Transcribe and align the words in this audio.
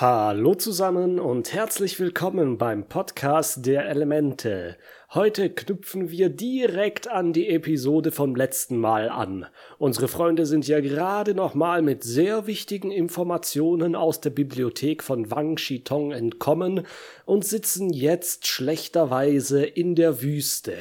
Hallo 0.00 0.54
zusammen 0.54 1.18
und 1.18 1.52
herzlich 1.52 1.98
willkommen 1.98 2.56
beim 2.56 2.84
Podcast 2.84 3.66
der 3.66 3.88
Elemente. 3.88 4.76
Heute 5.12 5.50
knüpfen 5.50 6.12
wir 6.12 6.28
direkt 6.28 7.08
an 7.08 7.32
die 7.32 7.48
Episode 7.48 8.12
vom 8.12 8.36
letzten 8.36 8.78
Mal 8.78 9.08
an. 9.08 9.46
Unsere 9.76 10.06
Freunde 10.06 10.46
sind 10.46 10.68
ja 10.68 10.78
gerade 10.78 11.34
nochmal 11.34 11.82
mit 11.82 12.04
sehr 12.04 12.46
wichtigen 12.46 12.92
Informationen 12.92 13.96
aus 13.96 14.20
der 14.20 14.30
Bibliothek 14.30 15.02
von 15.02 15.32
Wang 15.32 15.58
Shitong 15.58 16.12
entkommen 16.12 16.86
und 17.24 17.44
sitzen 17.44 17.90
jetzt 17.92 18.46
schlechterweise 18.46 19.64
in 19.64 19.96
der 19.96 20.22
Wüste. 20.22 20.74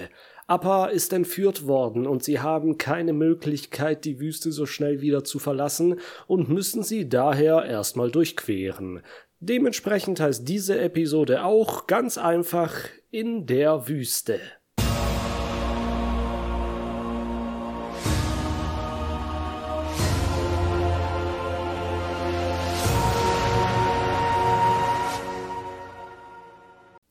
Appa 0.47 0.85
ist 0.85 1.11
entführt 1.11 1.67
worden 1.67 2.07
und 2.07 2.23
sie 2.23 2.39
haben 2.39 2.77
keine 2.77 3.11
Möglichkeit, 3.11 4.05
die 4.05 4.21
Wüste 4.21 4.53
so 4.53 4.65
schnell 4.65 5.01
wieder 5.01 5.25
zu 5.25 5.39
verlassen 5.39 5.99
und 6.25 6.47
müssen 6.47 6.83
sie 6.83 7.09
daher 7.09 7.65
erstmal 7.65 8.11
durchqueren. 8.11 9.01
Dementsprechend 9.39 10.21
heißt 10.21 10.47
diese 10.47 10.79
Episode 10.79 11.43
auch 11.43 11.85
ganz 11.85 12.17
einfach 12.17 12.73
in 13.11 13.45
der 13.45 13.89
Wüste. 13.89 14.39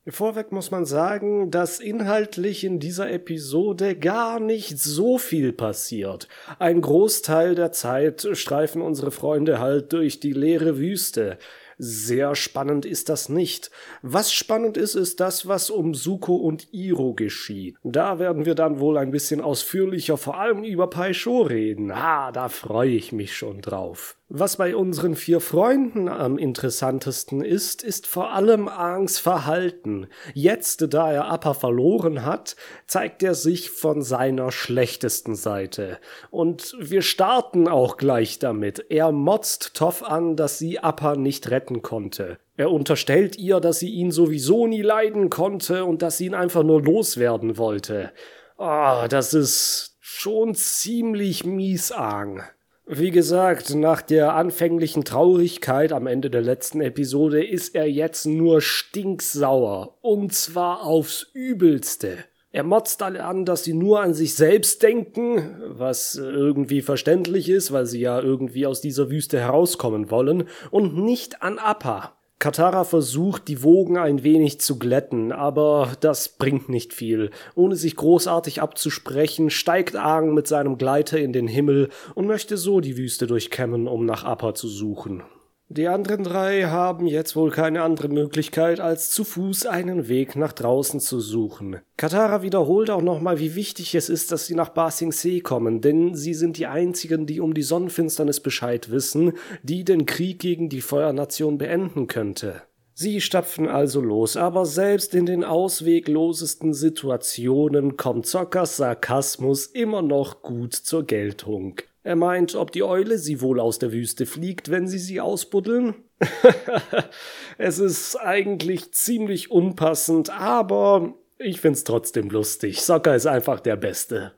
Vorweg 0.09 0.53
muss 0.53 0.71
man 0.71 0.85
sagen, 0.85 1.51
dass 1.51 1.81
inhaltlich 1.81 2.63
in 2.63 2.79
dieser 2.79 3.11
Episode 3.11 3.97
gar 3.97 4.39
nicht 4.39 4.79
so 4.79 5.19
viel 5.19 5.53
passiert. 5.53 6.29
Ein 6.61 6.81
Großteil 6.81 7.57
der 7.57 7.73
Zeit 7.73 8.27
streifen 8.33 8.83
unsere 8.83 9.11
Freunde 9.11 9.59
halt 9.59 9.93
durch 9.93 10.21
die 10.21 10.33
leere 10.33 10.79
Wüste. 10.79 11.39
Sehr 11.79 12.35
spannend 12.37 12.87
ist 12.87 13.11
das 13.11 13.29
nicht. 13.29 13.71
Was 14.01 14.33
spannend 14.33 14.79
ist, 14.79 14.95
ist 14.95 15.21
das, 15.21 15.47
was 15.47 15.69
um 15.69 15.93
Suko 15.93 16.37
und 16.37 16.73
Iro 16.73 17.13
geschieht. 17.13 17.77
Da 17.83 18.19
werden 18.19 18.47
wir 18.47 18.55
dann 18.55 18.81
wohl 18.81 18.97
ein 18.97 19.11
bisschen 19.11 19.43
ausführlicher 19.43 20.17
vor 20.17 20.39
allem 20.39 20.65
über 20.65 20.89
Paisho 20.89 21.43
reden. 21.43 21.91
Ah, 21.91 22.33
da 22.33 22.49
freue 22.49 22.93
ich 22.93 23.13
mich 23.13 23.37
schon 23.37 23.61
drauf. 23.61 24.17
Was 24.29 24.57
bei 24.57 24.75
unseren 24.75 25.15
vier 25.15 25.39
Freunden 25.39 26.09
am 26.09 26.37
interessantesten 26.37 27.43
ist, 27.43 27.85
ist 27.85 28.09
vor 28.09 28.33
allem 28.33 28.67
Angs 28.67 29.21
Verhalten. 29.21 30.09
Jetzt, 30.35 30.93
da 30.93 31.13
er 31.13 31.31
Appa 31.31 31.55
verloren 31.55 32.25
hat, 32.25 32.57
zeigt 32.89 33.23
er 33.23 33.37
sich 33.37 33.71
von 33.71 34.03
seiner 34.03 34.51
schlechtesten 34.51 35.37
Seite. 35.37 36.01
Und 36.33 36.75
wir 36.81 37.03
starten 37.03 37.69
auch 37.69 37.99
gleich 37.99 38.41
damit. 38.41 38.85
Er 38.89 39.13
motzt 39.13 39.75
Toff 39.75 40.03
an, 40.03 40.35
dass 40.35 40.59
sie 40.59 40.81
Appa 40.81 41.15
nicht 41.15 41.53
retten 41.53 41.83
konnte. 41.83 42.39
Er 42.57 42.73
unterstellt 42.73 43.39
ihr, 43.39 43.61
dass 43.61 43.79
sie 43.79 43.91
ihn 43.91 44.11
sowieso 44.11 44.67
nie 44.67 44.83
leiden 44.83 45.31
konnte 45.31 45.85
und 45.85 46.03
dass 46.03 46.19
sie 46.19 46.27
ihn 46.27 46.35
einfach 46.35 46.65
nur 46.65 46.83
loswerden 46.83 47.59
wollte. 47.59 48.11
Ah, 48.59 49.05
oh, 49.05 49.09
das 49.09 49.35
ist 49.35 49.99
schon 50.01 50.57
ziemlich 50.57 51.45
mies, 51.45 51.93
Ang. 51.93 52.43
Wie 52.89 53.11
gesagt, 53.11 53.75
nach 53.75 54.01
der 54.01 54.35
anfänglichen 54.35 55.03
Traurigkeit 55.03 55.93
am 55.93 56.07
Ende 56.07 56.31
der 56.31 56.43
letzten 56.43 56.81
Episode 56.81 57.45
ist 57.45 57.75
er 57.75 57.91
jetzt 57.91 58.27
nur 58.27 58.61
stinksauer. 58.61 59.99
Und 60.03 60.33
zwar 60.33 60.85
aufs 60.85 61.27
Übelste. 61.35 62.19
Er 62.53 62.63
motzt 62.63 63.03
alle 63.03 63.25
an, 63.25 63.45
dass 63.45 63.65
sie 63.65 63.75
nur 63.75 64.03
an 64.03 64.15
sich 64.15 64.37
selbst 64.37 64.85
denken, 64.85 65.61
was 65.67 66.15
irgendwie 66.15 66.81
verständlich 66.81 67.49
ist, 67.49 67.73
weil 67.73 67.87
sie 67.87 67.99
ja 67.99 68.21
irgendwie 68.21 68.69
aus 68.69 68.81
dieser 68.81 69.11
Wüste 69.11 69.41
herauskommen 69.41 70.09
wollen, 70.13 70.45
und 70.71 70.97
nicht 70.97 71.43
an 71.43 71.59
Appa. 71.59 72.17
Katara 72.39 72.85
versucht, 72.85 73.49
die 73.49 73.63
Wogen 73.63 73.97
ein 73.97 74.23
wenig 74.23 74.61
zu 74.61 74.79
glätten, 74.79 75.33
aber 75.33 75.93
das 76.01 76.29
bringt 76.29 76.69
nicht 76.69 76.93
viel. 76.93 77.31
Ohne 77.55 77.77
sich 77.77 77.97
großartig 77.97 78.61
abzusprechen, 78.61 79.49
steigt 79.49 79.97
Aang 79.97 80.35
mit 80.35 80.47
seinem 80.47 80.77
Gleiter 80.77 81.19
in 81.19 81.33
den 81.33 81.49
Himmel 81.49 81.89
und 82.15 82.27
möchte 82.27 82.59
so 82.59 82.81
die 82.81 82.99
Wüste 82.99 83.27
durchkämmen, 83.27 83.89
um 83.89 84.05
nach 84.05 84.25
Appa 84.25 84.55
zu 84.55 84.69
suchen. 84.69 85.23
Die 85.69 85.89
anderen 85.89 86.23
drei 86.23 86.63
haben 86.63 87.09
jetzt 87.09 87.35
wohl 87.35 87.51
keine 87.51 87.83
andere 87.83 88.09
Möglichkeit, 88.09 88.79
als 88.79 89.11
zu 89.11 89.25
Fuß 89.25 89.67
einen 89.67 90.07
Weg 90.07 90.37
nach 90.37 90.53
draußen 90.53 91.01
zu 91.01 91.19
suchen. 91.19 91.81
Katara 91.97 92.43
wiederholt 92.43 92.89
auch 92.89 93.03
nochmal, 93.03 93.41
wie 93.41 93.57
wichtig 93.57 93.97
es 93.97 94.09
ist, 94.09 94.31
dass 94.31 94.47
sie 94.47 94.55
nach 94.55 94.69
Ba 94.69 94.93
Sing 94.93 95.11
Se 95.11 95.41
kommen, 95.41 95.81
denn 95.81 96.15
sie 96.15 96.35
sind 96.35 96.57
die 96.57 96.69
einzigen, 96.69 97.27
die 97.27 97.41
um 97.41 97.53
die 97.53 97.63
Sonnenfinsternis 97.63 98.39
Bescheid 98.39 98.93
wissen, 98.93 99.33
die 99.65 99.83
den 99.83 100.07
Krieg 100.07 100.39
gegen 100.39 100.69
die 100.69 100.81
Feuernation 100.81 101.59
beenden 101.59 102.07
könnte. 102.07 102.63
Sie 102.95 103.21
stapfen 103.21 103.69
also 103.69 104.01
los, 104.01 104.37
aber 104.37 104.65
selbst 104.67 105.17
in 105.17 105.27
den 105.27 105.43
ausweglosesten 105.43 106.75
Situationen 106.75 107.97
kommt 107.97 108.27
Zockers 108.27 108.77
Sarkasmus 108.77 109.67
immer 109.67 110.01
noch 110.01 110.43
gut 110.43 110.75
zur 110.75 111.05
Geltung. 111.05 111.81
Er 112.07 112.15
meint, 112.15 112.55
ob 112.55 112.71
die 112.71 112.85
Eule 112.85 113.19
sie 113.19 113.41
wohl 113.41 113.59
aus 113.59 113.81
der 113.81 113.91
Wüste 113.91 114.27
fliegt, 114.27 114.71
wenn 114.71 114.87
sie 114.87 115.01
sie 115.01 115.21
ausbuddeln? 115.21 115.97
es 117.59 117.81
ist 117.81 118.15
eigentlich 118.15 118.93
ziemlich 118.93 119.51
unpassend, 119.51 120.31
aber 120.31 121.15
ich 121.37 121.61
find's 121.61 121.83
trotzdem 121.83 122.31
lustig. 122.31 122.81
Sokka 122.81 123.13
ist 123.17 123.27
einfach 123.27 123.59
der 123.59 123.75
Beste. 123.75 124.35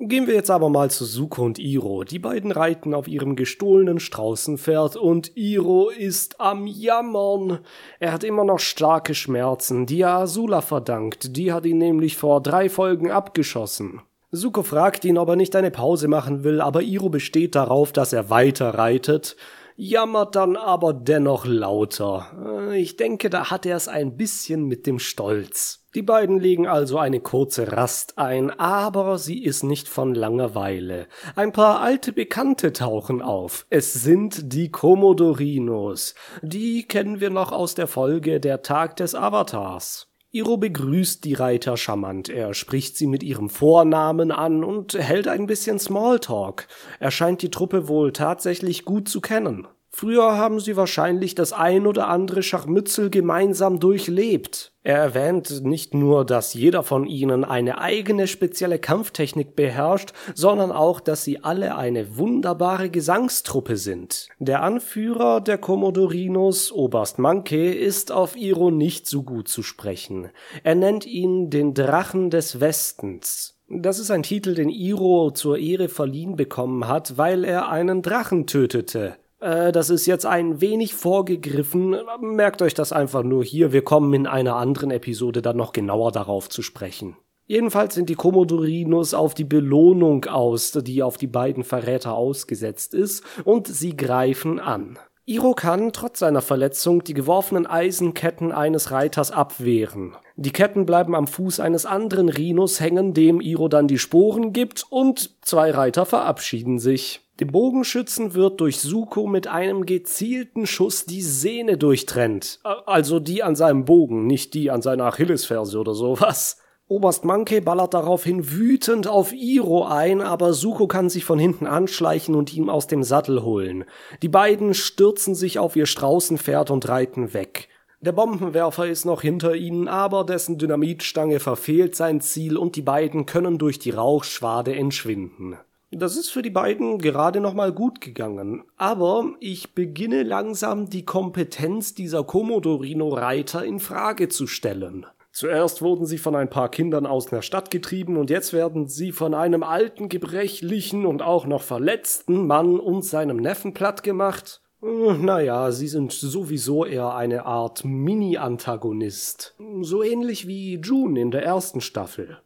Gehen 0.00 0.26
wir 0.26 0.34
jetzt 0.34 0.50
aber 0.50 0.68
mal 0.68 0.90
zu 0.90 1.04
Suko 1.04 1.44
und 1.44 1.60
Iro. 1.60 2.02
Die 2.02 2.18
beiden 2.18 2.50
reiten 2.50 2.92
auf 2.92 3.06
ihrem 3.06 3.36
gestohlenen 3.36 4.00
Straußenpferd 4.00 4.96
und 4.96 5.36
Iro 5.36 5.90
ist 5.90 6.40
am 6.40 6.66
Jammern. 6.66 7.60
Er 8.00 8.12
hat 8.12 8.24
immer 8.24 8.42
noch 8.42 8.58
starke 8.58 9.14
Schmerzen, 9.14 9.86
die 9.86 10.00
er 10.00 10.14
Asula 10.14 10.60
verdankt. 10.60 11.36
Die 11.36 11.52
hat 11.52 11.66
ihn 11.66 11.78
nämlich 11.78 12.16
vor 12.16 12.42
drei 12.42 12.68
Folgen 12.68 13.12
abgeschossen. 13.12 14.02
Suko 14.34 14.62
fragt 14.62 15.04
ihn, 15.04 15.18
ob 15.18 15.28
er 15.28 15.36
nicht 15.36 15.54
eine 15.56 15.70
Pause 15.70 16.08
machen 16.08 16.42
will, 16.42 16.62
aber 16.62 16.80
Iro 16.80 17.10
besteht 17.10 17.54
darauf, 17.54 17.92
dass 17.92 18.14
er 18.14 18.30
weiter 18.30 18.70
reitet, 18.70 19.36
jammert 19.76 20.36
dann 20.36 20.56
aber 20.56 20.94
dennoch 20.94 21.44
lauter. 21.44 22.30
Äh, 22.70 22.80
ich 22.80 22.96
denke, 22.96 23.28
da 23.28 23.50
hat 23.50 23.66
er 23.66 23.76
es 23.76 23.88
ein 23.88 24.16
bisschen 24.16 24.64
mit 24.64 24.86
dem 24.86 24.98
Stolz. 24.98 25.86
Die 25.94 26.00
beiden 26.00 26.40
legen 26.40 26.66
also 26.66 26.96
eine 26.96 27.20
kurze 27.20 27.72
Rast 27.72 28.16
ein, 28.16 28.50
aber 28.58 29.18
sie 29.18 29.44
ist 29.44 29.64
nicht 29.64 29.86
von 29.86 30.14
Langeweile. 30.14 31.08
Ein 31.36 31.52
paar 31.52 31.80
alte 31.80 32.14
Bekannte 32.14 32.72
tauchen 32.72 33.20
auf. 33.20 33.66
Es 33.68 33.92
sind 33.92 34.54
die 34.54 34.70
Komodorinos. 34.70 36.14
Die 36.40 36.88
kennen 36.88 37.20
wir 37.20 37.28
noch 37.28 37.52
aus 37.52 37.74
der 37.74 37.86
Folge 37.86 38.40
Der 38.40 38.62
Tag 38.62 38.96
des 38.96 39.14
Avatars. 39.14 40.11
Iro 40.34 40.56
begrüßt 40.56 41.24
die 41.24 41.34
Reiter 41.34 41.76
charmant. 41.76 42.30
Er 42.30 42.54
spricht 42.54 42.96
sie 42.96 43.06
mit 43.06 43.22
ihrem 43.22 43.50
Vornamen 43.50 44.32
an 44.32 44.64
und 44.64 44.94
hält 44.94 45.28
ein 45.28 45.46
bisschen 45.46 45.78
Smalltalk. 45.78 46.68
Er 47.00 47.10
scheint 47.10 47.42
die 47.42 47.50
Truppe 47.50 47.86
wohl 47.86 48.14
tatsächlich 48.14 48.86
gut 48.86 49.10
zu 49.10 49.20
kennen. 49.20 49.68
Früher 49.94 50.38
haben 50.38 50.58
sie 50.58 50.76
wahrscheinlich 50.76 51.34
das 51.34 51.52
ein 51.52 51.86
oder 51.86 52.08
andere 52.08 52.42
Schachmützel 52.42 53.10
gemeinsam 53.10 53.78
durchlebt. 53.78 54.72
Er 54.82 54.96
erwähnt 54.96 55.62
nicht 55.64 55.92
nur, 55.94 56.24
dass 56.24 56.54
jeder 56.54 56.82
von 56.82 57.06
ihnen 57.06 57.44
eine 57.44 57.78
eigene 57.78 58.26
spezielle 58.26 58.78
Kampftechnik 58.78 59.54
beherrscht, 59.54 60.12
sondern 60.34 60.72
auch, 60.72 60.98
dass 60.98 61.24
sie 61.24 61.44
alle 61.44 61.76
eine 61.76 62.16
wunderbare 62.16 62.88
Gesangstruppe 62.88 63.76
sind. 63.76 64.28
Der 64.38 64.62
Anführer 64.62 65.42
der 65.42 65.58
Komodorinos, 65.58 66.72
Oberst 66.72 67.18
Manke, 67.18 67.72
ist 67.72 68.10
auf 68.10 68.34
Iro 68.34 68.70
nicht 68.70 69.06
so 69.06 69.22
gut 69.22 69.46
zu 69.46 69.62
sprechen. 69.62 70.30
Er 70.64 70.74
nennt 70.74 71.06
ihn 71.06 71.50
den 71.50 71.74
Drachen 71.74 72.30
des 72.30 72.60
Westens. 72.60 73.58
Das 73.68 73.98
ist 73.98 74.10
ein 74.10 74.22
Titel, 74.22 74.54
den 74.54 74.68
Iro 74.68 75.30
zur 75.30 75.58
Ehre 75.58 75.88
verliehen 75.88 76.34
bekommen 76.34 76.88
hat, 76.88 77.18
weil 77.18 77.44
er 77.44 77.68
einen 77.68 78.02
Drachen 78.02 78.46
tötete. 78.46 79.16
Äh, 79.42 79.72
das 79.72 79.90
ist 79.90 80.06
jetzt 80.06 80.24
ein 80.24 80.60
wenig 80.60 80.94
vorgegriffen. 80.94 81.96
Merkt 82.20 82.62
euch 82.62 82.74
das 82.74 82.92
einfach 82.92 83.24
nur 83.24 83.44
hier. 83.44 83.72
Wir 83.72 83.82
kommen 83.82 84.14
in 84.14 84.26
einer 84.26 84.56
anderen 84.56 84.90
Episode 84.90 85.42
dann 85.42 85.56
noch 85.56 85.72
genauer 85.72 86.12
darauf 86.12 86.48
zu 86.48 86.62
sprechen. 86.62 87.16
Jedenfalls 87.46 87.94
sind 87.94 88.08
die 88.08 88.14
Komodorinos 88.14 89.14
auf 89.14 89.34
die 89.34 89.44
Belohnung 89.44 90.24
aus, 90.26 90.72
die 90.72 91.02
auf 91.02 91.16
die 91.16 91.26
beiden 91.26 91.64
Verräter 91.64 92.14
ausgesetzt 92.14 92.94
ist, 92.94 93.24
und 93.44 93.66
sie 93.66 93.96
greifen 93.96 94.60
an. 94.60 94.98
Iro 95.24 95.52
kann 95.52 95.92
trotz 95.92 96.20
seiner 96.20 96.40
Verletzung 96.40 97.04
die 97.04 97.14
geworfenen 97.14 97.66
Eisenketten 97.66 98.52
eines 98.52 98.90
Reiters 98.90 99.32
abwehren. 99.32 100.16
Die 100.36 100.50
Ketten 100.50 100.86
bleiben 100.86 101.14
am 101.14 101.26
Fuß 101.26 101.60
eines 101.60 101.84
anderen 101.84 102.28
Rhinos 102.28 102.80
hängen, 102.80 103.12
dem 103.12 103.40
Iro 103.40 103.68
dann 103.68 103.86
die 103.86 103.98
Sporen 103.98 104.52
gibt, 104.52 104.86
und 104.88 105.44
zwei 105.44 105.72
Reiter 105.72 106.06
verabschieden 106.06 106.78
sich. 106.78 107.20
Dem 107.42 107.50
Bogenschützen 107.50 108.34
wird 108.34 108.60
durch 108.60 108.78
Suko 108.78 109.26
mit 109.26 109.48
einem 109.48 109.84
gezielten 109.84 110.64
Schuss 110.64 111.06
die 111.06 111.22
Sehne 111.22 111.76
durchtrennt. 111.76 112.60
Also 112.62 113.18
die 113.18 113.42
an 113.42 113.56
seinem 113.56 113.84
Bogen, 113.84 114.28
nicht 114.28 114.54
die 114.54 114.70
an 114.70 114.80
seiner 114.80 115.06
Achillesferse 115.06 115.76
oder 115.80 115.92
sowas. 115.92 116.58
Oberst 116.86 117.24
Monkey 117.24 117.60
ballert 117.60 117.94
daraufhin 117.94 118.52
wütend 118.52 119.08
auf 119.08 119.32
Iro 119.32 119.84
ein, 119.84 120.20
aber 120.20 120.52
Suko 120.52 120.86
kann 120.86 121.10
sich 121.10 121.24
von 121.24 121.40
hinten 121.40 121.66
anschleichen 121.66 122.36
und 122.36 122.54
ihm 122.54 122.70
aus 122.70 122.86
dem 122.86 123.02
Sattel 123.02 123.42
holen. 123.42 123.86
Die 124.22 124.28
beiden 124.28 124.72
stürzen 124.72 125.34
sich 125.34 125.58
auf 125.58 125.74
ihr 125.74 125.86
Straußenpferd 125.86 126.70
und 126.70 126.88
reiten 126.88 127.34
weg. 127.34 127.68
Der 128.00 128.12
Bombenwerfer 128.12 128.86
ist 128.86 129.04
noch 129.04 129.20
hinter 129.20 129.56
ihnen, 129.56 129.88
aber 129.88 130.22
dessen 130.22 130.58
Dynamitstange 130.58 131.40
verfehlt 131.40 131.96
sein 131.96 132.20
Ziel 132.20 132.56
und 132.56 132.76
die 132.76 132.82
beiden 132.82 133.26
können 133.26 133.58
durch 133.58 133.80
die 133.80 133.90
Rauchschwade 133.90 134.76
entschwinden. 134.76 135.56
Das 135.94 136.16
ist 136.16 136.30
für 136.30 136.40
die 136.40 136.48
beiden 136.48 136.96
gerade 136.98 137.38
noch 137.38 137.52
mal 137.52 137.70
gut 137.70 138.00
gegangen, 138.00 138.64
aber 138.78 139.34
ich 139.40 139.74
beginne 139.74 140.22
langsam 140.22 140.88
die 140.88 141.04
Kompetenz 141.04 141.94
dieser 141.94 142.24
Komodorino-Reiter 142.24 143.62
in 143.62 143.78
Frage 143.78 144.30
zu 144.30 144.46
stellen. 144.46 145.04
Zuerst 145.32 145.82
wurden 145.82 146.06
sie 146.06 146.16
von 146.16 146.34
ein 146.34 146.48
paar 146.48 146.70
Kindern 146.70 147.04
aus 147.04 147.26
der 147.26 147.42
Stadt 147.42 147.70
getrieben 147.70 148.16
und 148.16 148.30
jetzt 148.30 148.54
werden 148.54 148.86
sie 148.88 149.12
von 149.12 149.34
einem 149.34 149.62
alten, 149.62 150.08
gebrechlichen 150.08 151.04
und 151.04 151.20
auch 151.20 151.44
noch 151.44 151.62
verletzten 151.62 152.46
Mann 152.46 152.80
und 152.80 153.04
seinem 153.04 153.36
Neffen 153.36 153.74
plattgemacht. 153.74 154.62
Hm, 154.80 155.26
naja, 155.26 155.72
sie 155.72 155.88
sind 155.88 156.12
sowieso 156.12 156.86
eher 156.86 157.14
eine 157.14 157.44
Art 157.44 157.84
Mini-Antagonist. 157.84 159.56
So 159.82 160.02
ähnlich 160.02 160.46
wie 160.46 160.80
June 160.80 161.20
in 161.20 161.30
der 161.30 161.44
ersten 161.44 161.82
Staffel. 161.82 162.38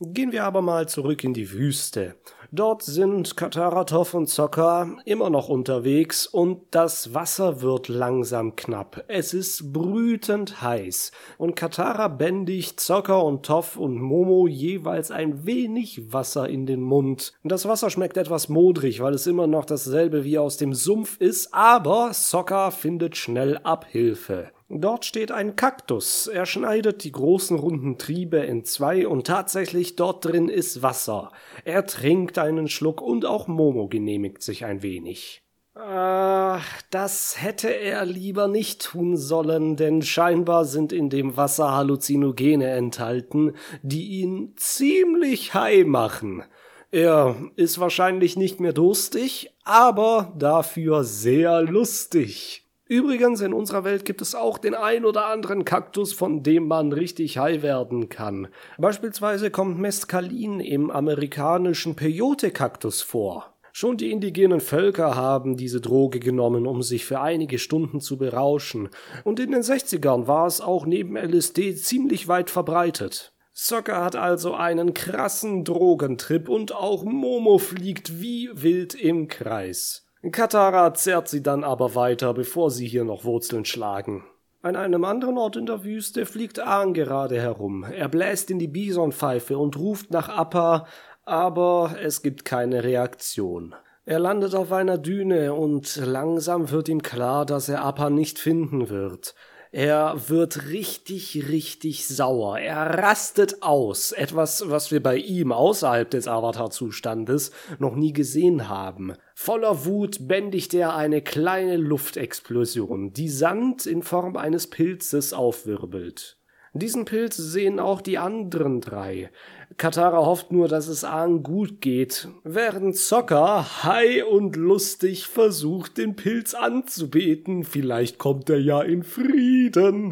Gehen 0.00 0.32
wir 0.32 0.44
aber 0.44 0.62
mal 0.62 0.88
zurück 0.88 1.24
in 1.24 1.34
die 1.34 1.52
Wüste. 1.52 2.14
Dort 2.52 2.82
sind 2.82 3.36
Kataratov 3.36 4.12
und 4.12 4.28
Zocker 4.28 4.96
immer 5.04 5.30
noch 5.30 5.48
unterwegs 5.48 6.26
und 6.26 6.62
das 6.72 7.14
Wasser 7.14 7.62
wird 7.62 7.86
langsam 7.86 8.56
knapp. 8.56 9.04
Es 9.06 9.32
ist 9.34 9.72
brütend 9.72 10.60
heiß 10.60 11.12
und 11.38 11.54
Katara 11.54 12.08
bändigt 12.08 12.80
Zocker 12.80 13.24
und 13.24 13.46
Toff 13.46 13.76
und 13.76 14.00
Momo 14.00 14.48
jeweils 14.48 15.12
ein 15.12 15.46
wenig 15.46 16.12
Wasser 16.12 16.48
in 16.48 16.66
den 16.66 16.82
Mund. 16.82 17.34
Das 17.44 17.68
Wasser 17.68 17.88
schmeckt 17.88 18.16
etwas 18.16 18.48
modrig, 18.48 19.00
weil 19.00 19.14
es 19.14 19.28
immer 19.28 19.46
noch 19.46 19.64
dasselbe 19.64 20.24
wie 20.24 20.36
aus 20.36 20.56
dem 20.56 20.74
Sumpf 20.74 21.20
ist, 21.20 21.54
aber 21.54 22.10
Zocker 22.12 22.72
findet 22.72 23.16
schnell 23.16 23.58
Abhilfe. 23.58 24.50
Dort 24.72 25.04
steht 25.04 25.32
ein 25.32 25.56
Kaktus. 25.56 26.28
Er 26.28 26.46
schneidet 26.46 27.02
die 27.02 27.10
großen 27.10 27.58
runden 27.58 27.98
Triebe 27.98 28.36
in 28.36 28.64
zwei 28.64 29.08
und 29.08 29.26
tatsächlich 29.26 29.96
dort 29.96 30.24
drin 30.24 30.48
ist 30.48 30.80
Wasser. 30.80 31.32
Er 31.64 31.86
trinkt 31.86 32.38
einen 32.38 32.68
Schluck 32.68 33.02
und 33.02 33.26
auch 33.26 33.48
Momo 33.48 33.88
genehmigt 33.88 34.44
sich 34.44 34.64
ein 34.64 34.82
wenig. 34.82 35.42
Ach, 35.74 36.82
das 36.90 37.42
hätte 37.42 37.68
er 37.68 38.04
lieber 38.04 38.46
nicht 38.46 38.82
tun 38.82 39.16
sollen, 39.16 39.74
denn 39.74 40.02
scheinbar 40.02 40.64
sind 40.64 40.92
in 40.92 41.10
dem 41.10 41.36
Wasser 41.36 41.72
Halluzinogene 41.72 42.70
enthalten, 42.70 43.54
die 43.82 44.20
ihn 44.20 44.52
ziemlich 44.56 45.52
high 45.52 45.84
machen. 45.84 46.44
Er 46.92 47.34
ist 47.56 47.80
wahrscheinlich 47.80 48.36
nicht 48.36 48.60
mehr 48.60 48.72
durstig, 48.72 49.52
aber 49.64 50.32
dafür 50.38 51.02
sehr 51.02 51.62
lustig. 51.62 52.59
Übrigens, 52.90 53.40
in 53.40 53.54
unserer 53.54 53.84
Welt 53.84 54.04
gibt 54.04 54.20
es 54.20 54.34
auch 54.34 54.58
den 54.58 54.74
ein 54.74 55.04
oder 55.04 55.26
anderen 55.26 55.64
Kaktus, 55.64 56.12
von 56.12 56.42
dem 56.42 56.66
man 56.66 56.92
richtig 56.92 57.38
high 57.38 57.62
werden 57.62 58.08
kann. 58.08 58.48
Beispielsweise 58.78 59.52
kommt 59.52 59.78
Mescalin 59.78 60.58
im 60.58 60.90
amerikanischen 60.90 61.94
Peyote-Kaktus 61.94 63.02
vor. 63.02 63.54
Schon 63.72 63.96
die 63.96 64.10
indigenen 64.10 64.58
Völker 64.58 65.14
haben 65.14 65.56
diese 65.56 65.80
Droge 65.80 66.18
genommen, 66.18 66.66
um 66.66 66.82
sich 66.82 67.04
für 67.04 67.20
einige 67.20 67.60
Stunden 67.60 68.00
zu 68.00 68.18
berauschen. 68.18 68.88
Und 69.22 69.38
in 69.38 69.52
den 69.52 69.62
60ern 69.62 70.26
war 70.26 70.48
es 70.48 70.60
auch 70.60 70.84
neben 70.84 71.16
LSD 71.16 71.76
ziemlich 71.76 72.26
weit 72.26 72.50
verbreitet. 72.50 73.32
Soccer 73.52 74.02
hat 74.02 74.16
also 74.16 74.54
einen 74.54 74.94
krassen 74.94 75.62
Drogentrip 75.62 76.48
und 76.48 76.74
auch 76.74 77.04
Momo 77.04 77.58
fliegt 77.58 78.20
wie 78.20 78.50
wild 78.52 78.96
im 78.96 79.28
Kreis. 79.28 80.09
Katara 80.30 80.92
zerrt 80.92 81.28
sie 81.28 81.42
dann 81.42 81.64
aber 81.64 81.94
weiter, 81.94 82.34
bevor 82.34 82.70
sie 82.70 82.86
hier 82.86 83.04
noch 83.04 83.24
Wurzeln 83.24 83.64
schlagen. 83.64 84.24
An 84.62 84.76
einem 84.76 85.04
anderen 85.04 85.38
Ort 85.38 85.56
in 85.56 85.64
der 85.64 85.84
Wüste 85.84 86.26
fliegt 86.26 86.60
Aang 86.60 86.92
gerade 86.92 87.40
herum. 87.40 87.84
Er 87.84 88.08
bläst 88.10 88.50
in 88.50 88.58
die 88.58 88.68
Bisonpfeife 88.68 89.56
und 89.56 89.78
ruft 89.78 90.10
nach 90.10 90.28
Appa, 90.28 90.86
aber 91.24 91.96
es 92.02 92.20
gibt 92.20 92.44
keine 92.44 92.84
Reaktion. 92.84 93.74
Er 94.04 94.18
landet 94.18 94.54
auf 94.54 94.72
einer 94.72 94.98
Düne 94.98 95.54
und 95.54 95.96
langsam 95.96 96.70
wird 96.70 96.90
ihm 96.90 97.00
klar, 97.00 97.46
dass 97.46 97.70
er 97.70 97.82
Appa 97.82 98.10
nicht 98.10 98.38
finden 98.38 98.90
wird. 98.90 99.34
Er 99.72 100.28
wird 100.28 100.70
richtig, 100.70 101.48
richtig 101.48 102.08
sauer. 102.08 102.58
Er 102.58 102.98
rastet 102.98 103.62
aus. 103.62 104.10
Etwas, 104.10 104.68
was 104.68 104.90
wir 104.90 105.00
bei 105.00 105.16
ihm 105.16 105.52
außerhalb 105.52 106.10
des 106.10 106.26
Avatar-Zustandes 106.26 107.52
noch 107.78 107.94
nie 107.94 108.12
gesehen 108.12 108.68
haben. 108.68 109.14
Voller 109.36 109.84
Wut 109.84 110.26
bändigt 110.26 110.74
er 110.74 110.96
eine 110.96 111.22
kleine 111.22 111.76
Luftexplosion, 111.76 113.12
die 113.12 113.28
Sand 113.28 113.86
in 113.86 114.02
Form 114.02 114.36
eines 114.36 114.66
Pilzes 114.66 115.32
aufwirbelt. 115.32 116.40
Diesen 116.72 117.04
Pilz 117.04 117.36
sehen 117.36 117.78
auch 117.78 118.00
die 118.00 118.18
anderen 118.18 118.80
drei. 118.80 119.30
Katara 119.76 120.18
hofft 120.26 120.52
nur, 120.52 120.68
dass 120.68 120.88
es 120.88 121.04
Aang 121.04 121.42
gut 121.42 121.80
geht, 121.80 122.28
während 122.44 122.96
Zocker 122.96 123.84
high 123.84 124.24
und 124.24 124.56
lustig 124.56 125.26
versucht, 125.26 125.96
den 125.96 126.16
Pilz 126.16 126.54
anzubeten. 126.54 127.64
Vielleicht 127.64 128.18
kommt 128.18 128.50
er 128.50 128.60
ja 128.60 128.82
in 128.82 129.02
Frieden. 129.02 130.10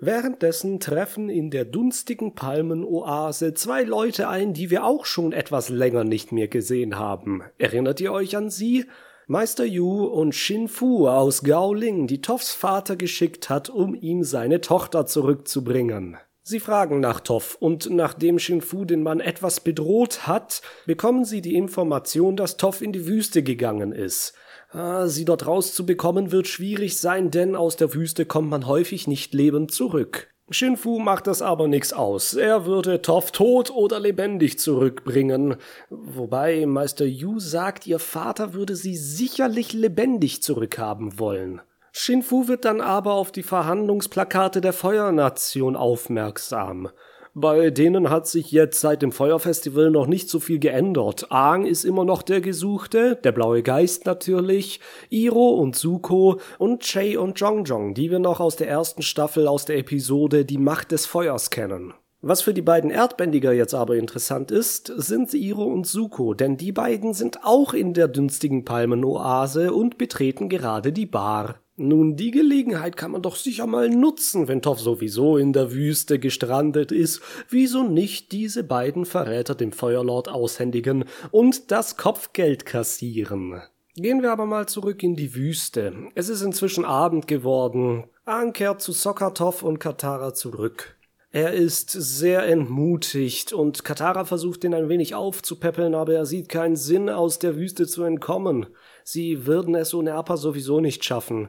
Währenddessen 0.00 0.78
treffen 0.78 1.28
in 1.28 1.50
der 1.50 1.64
dunstigen 1.64 2.36
Palmenoase 2.36 3.54
zwei 3.54 3.82
Leute 3.82 4.28
ein, 4.28 4.52
die 4.52 4.70
wir 4.70 4.84
auch 4.84 5.06
schon 5.06 5.32
etwas 5.32 5.70
länger 5.70 6.04
nicht 6.04 6.30
mehr 6.30 6.46
gesehen 6.46 6.96
haben. 6.98 7.42
Erinnert 7.58 8.00
ihr 8.00 8.12
euch 8.12 8.36
an 8.36 8.50
sie? 8.50 8.84
Meister 9.26 9.64
Yu 9.64 10.04
und 10.04 10.34
Shin 10.34 10.68
Fu 10.68 11.08
aus 11.08 11.42
Gaoling, 11.42 12.06
die 12.06 12.22
Toffs 12.22 12.54
Vater 12.54 12.94
geschickt 12.96 13.50
hat, 13.50 13.68
um 13.68 13.94
ihm 13.94 14.22
seine 14.22 14.60
Tochter 14.60 15.04
zurückzubringen. 15.04 16.16
Sie 16.42 16.60
fragen 16.60 17.00
nach 17.00 17.20
Toff 17.20 17.56
und 17.60 17.90
nachdem 17.90 18.38
Shin 18.38 18.62
Fu 18.62 18.84
den 18.84 19.02
Mann 19.02 19.20
etwas 19.20 19.60
bedroht 19.60 20.26
hat, 20.26 20.62
bekommen 20.86 21.24
sie 21.24 21.42
die 21.42 21.56
Information, 21.56 22.36
dass 22.36 22.56
Toff 22.56 22.80
in 22.80 22.92
die 22.92 23.06
Wüste 23.06 23.42
gegangen 23.42 23.92
ist. 23.92 24.32
Ah, 24.70 25.08
sie 25.08 25.24
dort 25.24 25.46
rauszubekommen 25.46 26.30
wird 26.30 26.46
schwierig 26.46 26.98
sein, 26.98 27.30
denn 27.30 27.56
aus 27.56 27.76
der 27.76 27.94
Wüste 27.94 28.26
kommt 28.26 28.50
man 28.50 28.66
häufig 28.66 29.06
nicht 29.06 29.34
lebend 29.34 29.72
zurück. 29.72 30.28
Shinfu 30.50 30.98
macht 30.98 31.26
das 31.26 31.42
aber 31.42 31.68
nix 31.68 31.92
aus. 31.92 32.32
Er 32.32 32.64
würde 32.64 33.02
Toff 33.02 33.32
tot 33.32 33.70
oder 33.70 34.00
lebendig 34.00 34.58
zurückbringen. 34.58 35.56
Wobei 35.90 36.64
Meister 36.64 37.04
Yu 37.04 37.38
sagt, 37.38 37.86
ihr 37.86 37.98
Vater 37.98 38.54
würde 38.54 38.74
sie 38.74 38.96
sicherlich 38.96 39.74
lebendig 39.74 40.42
zurückhaben 40.42 41.18
wollen. 41.18 41.60
Shinfu 42.00 42.46
wird 42.46 42.64
dann 42.64 42.80
aber 42.80 43.14
auf 43.14 43.32
die 43.32 43.42
Verhandlungsplakate 43.42 44.60
der 44.60 44.72
Feuernation 44.72 45.74
aufmerksam. 45.74 46.90
Bei 47.34 47.70
denen 47.70 48.08
hat 48.08 48.28
sich 48.28 48.52
jetzt 48.52 48.80
seit 48.80 49.02
dem 49.02 49.10
Feuerfestival 49.10 49.90
noch 49.90 50.06
nicht 50.06 50.30
so 50.30 50.38
viel 50.38 50.60
geändert. 50.60 51.32
Aang 51.32 51.66
ist 51.66 51.82
immer 51.82 52.04
noch 52.04 52.22
der 52.22 52.40
Gesuchte, 52.40 53.16
der 53.16 53.32
blaue 53.32 53.64
Geist 53.64 54.06
natürlich, 54.06 54.78
Iro 55.10 55.48
und 55.48 55.74
Suko 55.74 56.40
und 56.58 56.84
Chei 56.84 57.18
und 57.18 57.40
Jongjong, 57.40 57.94
die 57.94 58.12
wir 58.12 58.20
noch 58.20 58.38
aus 58.38 58.54
der 58.54 58.68
ersten 58.68 59.02
Staffel 59.02 59.48
aus 59.48 59.64
der 59.64 59.78
Episode 59.78 60.44
Die 60.44 60.58
Macht 60.58 60.92
des 60.92 61.04
Feuers 61.04 61.50
kennen. 61.50 61.94
Was 62.20 62.42
für 62.42 62.54
die 62.54 62.62
beiden 62.62 62.90
Erdbändiger 62.92 63.52
jetzt 63.52 63.74
aber 63.74 63.96
interessant 63.96 64.52
ist, 64.52 64.86
sind 64.96 65.34
Iro 65.34 65.64
und 65.64 65.84
Suko, 65.84 66.34
denn 66.34 66.56
die 66.56 66.72
beiden 66.72 67.12
sind 67.12 67.44
auch 67.44 67.74
in 67.74 67.92
der 67.92 68.06
dünstigen 68.06 68.64
Palmenoase 68.64 69.72
und 69.72 69.98
betreten 69.98 70.48
gerade 70.48 70.92
die 70.92 71.06
Bar. 71.06 71.56
Nun, 71.80 72.16
die 72.16 72.32
Gelegenheit 72.32 72.96
kann 72.96 73.12
man 73.12 73.22
doch 73.22 73.36
sicher 73.36 73.68
mal 73.68 73.88
nutzen, 73.88 74.48
wenn 74.48 74.62
Toff 74.62 74.80
sowieso 74.80 75.36
in 75.36 75.52
der 75.52 75.72
Wüste 75.72 76.18
gestrandet 76.18 76.90
ist. 76.90 77.22
Wieso 77.48 77.84
nicht 77.84 78.32
diese 78.32 78.64
beiden 78.64 79.04
Verräter 79.04 79.54
dem 79.54 79.70
Feuerlord 79.70 80.28
aushändigen 80.28 81.04
und 81.30 81.70
das 81.70 81.96
Kopfgeld 81.96 82.66
kassieren? 82.66 83.62
Gehen 83.94 84.22
wir 84.22 84.32
aber 84.32 84.44
mal 84.44 84.66
zurück 84.66 85.04
in 85.04 85.14
die 85.14 85.36
Wüste. 85.36 85.92
Es 86.16 86.28
ist 86.28 86.42
inzwischen 86.42 86.84
Abend 86.84 87.28
geworden. 87.28 88.04
Ahn 88.24 88.52
kehrt 88.52 88.82
zu 88.82 88.90
Sokatov 88.90 89.62
und 89.62 89.78
Katara 89.78 90.34
zurück. 90.34 90.96
Er 91.30 91.52
ist 91.52 91.90
sehr 91.90 92.44
entmutigt 92.46 93.52
und 93.52 93.84
Katara 93.84 94.24
versucht 94.24 94.64
ihn 94.64 94.74
ein 94.74 94.88
wenig 94.88 95.14
aufzupäppeln, 95.14 95.94
aber 95.94 96.14
er 96.14 96.26
sieht 96.26 96.48
keinen 96.48 96.74
Sinn, 96.74 97.08
aus 97.08 97.38
der 97.38 97.54
Wüste 97.54 97.86
zu 97.86 98.02
entkommen. 98.02 98.66
Sie 99.10 99.46
würden 99.46 99.74
es 99.74 99.94
ohne 99.94 100.12
Appa 100.12 100.36
sowieso 100.36 100.80
nicht 100.80 101.02
schaffen. 101.02 101.48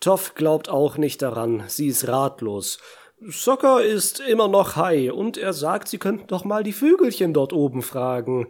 Toff 0.00 0.34
glaubt 0.34 0.68
auch 0.68 0.98
nicht 0.98 1.22
daran, 1.22 1.62
sie 1.68 1.86
ist 1.86 2.08
ratlos. 2.08 2.80
Soccer 3.28 3.84
ist 3.84 4.18
immer 4.18 4.48
noch 4.48 4.74
high 4.74 5.12
und 5.12 5.38
er 5.38 5.52
sagt, 5.52 5.86
sie 5.86 5.98
könnten 5.98 6.26
doch 6.26 6.44
mal 6.44 6.64
die 6.64 6.72
Vögelchen 6.72 7.32
dort 7.32 7.52
oben 7.52 7.82
fragen. 7.82 8.48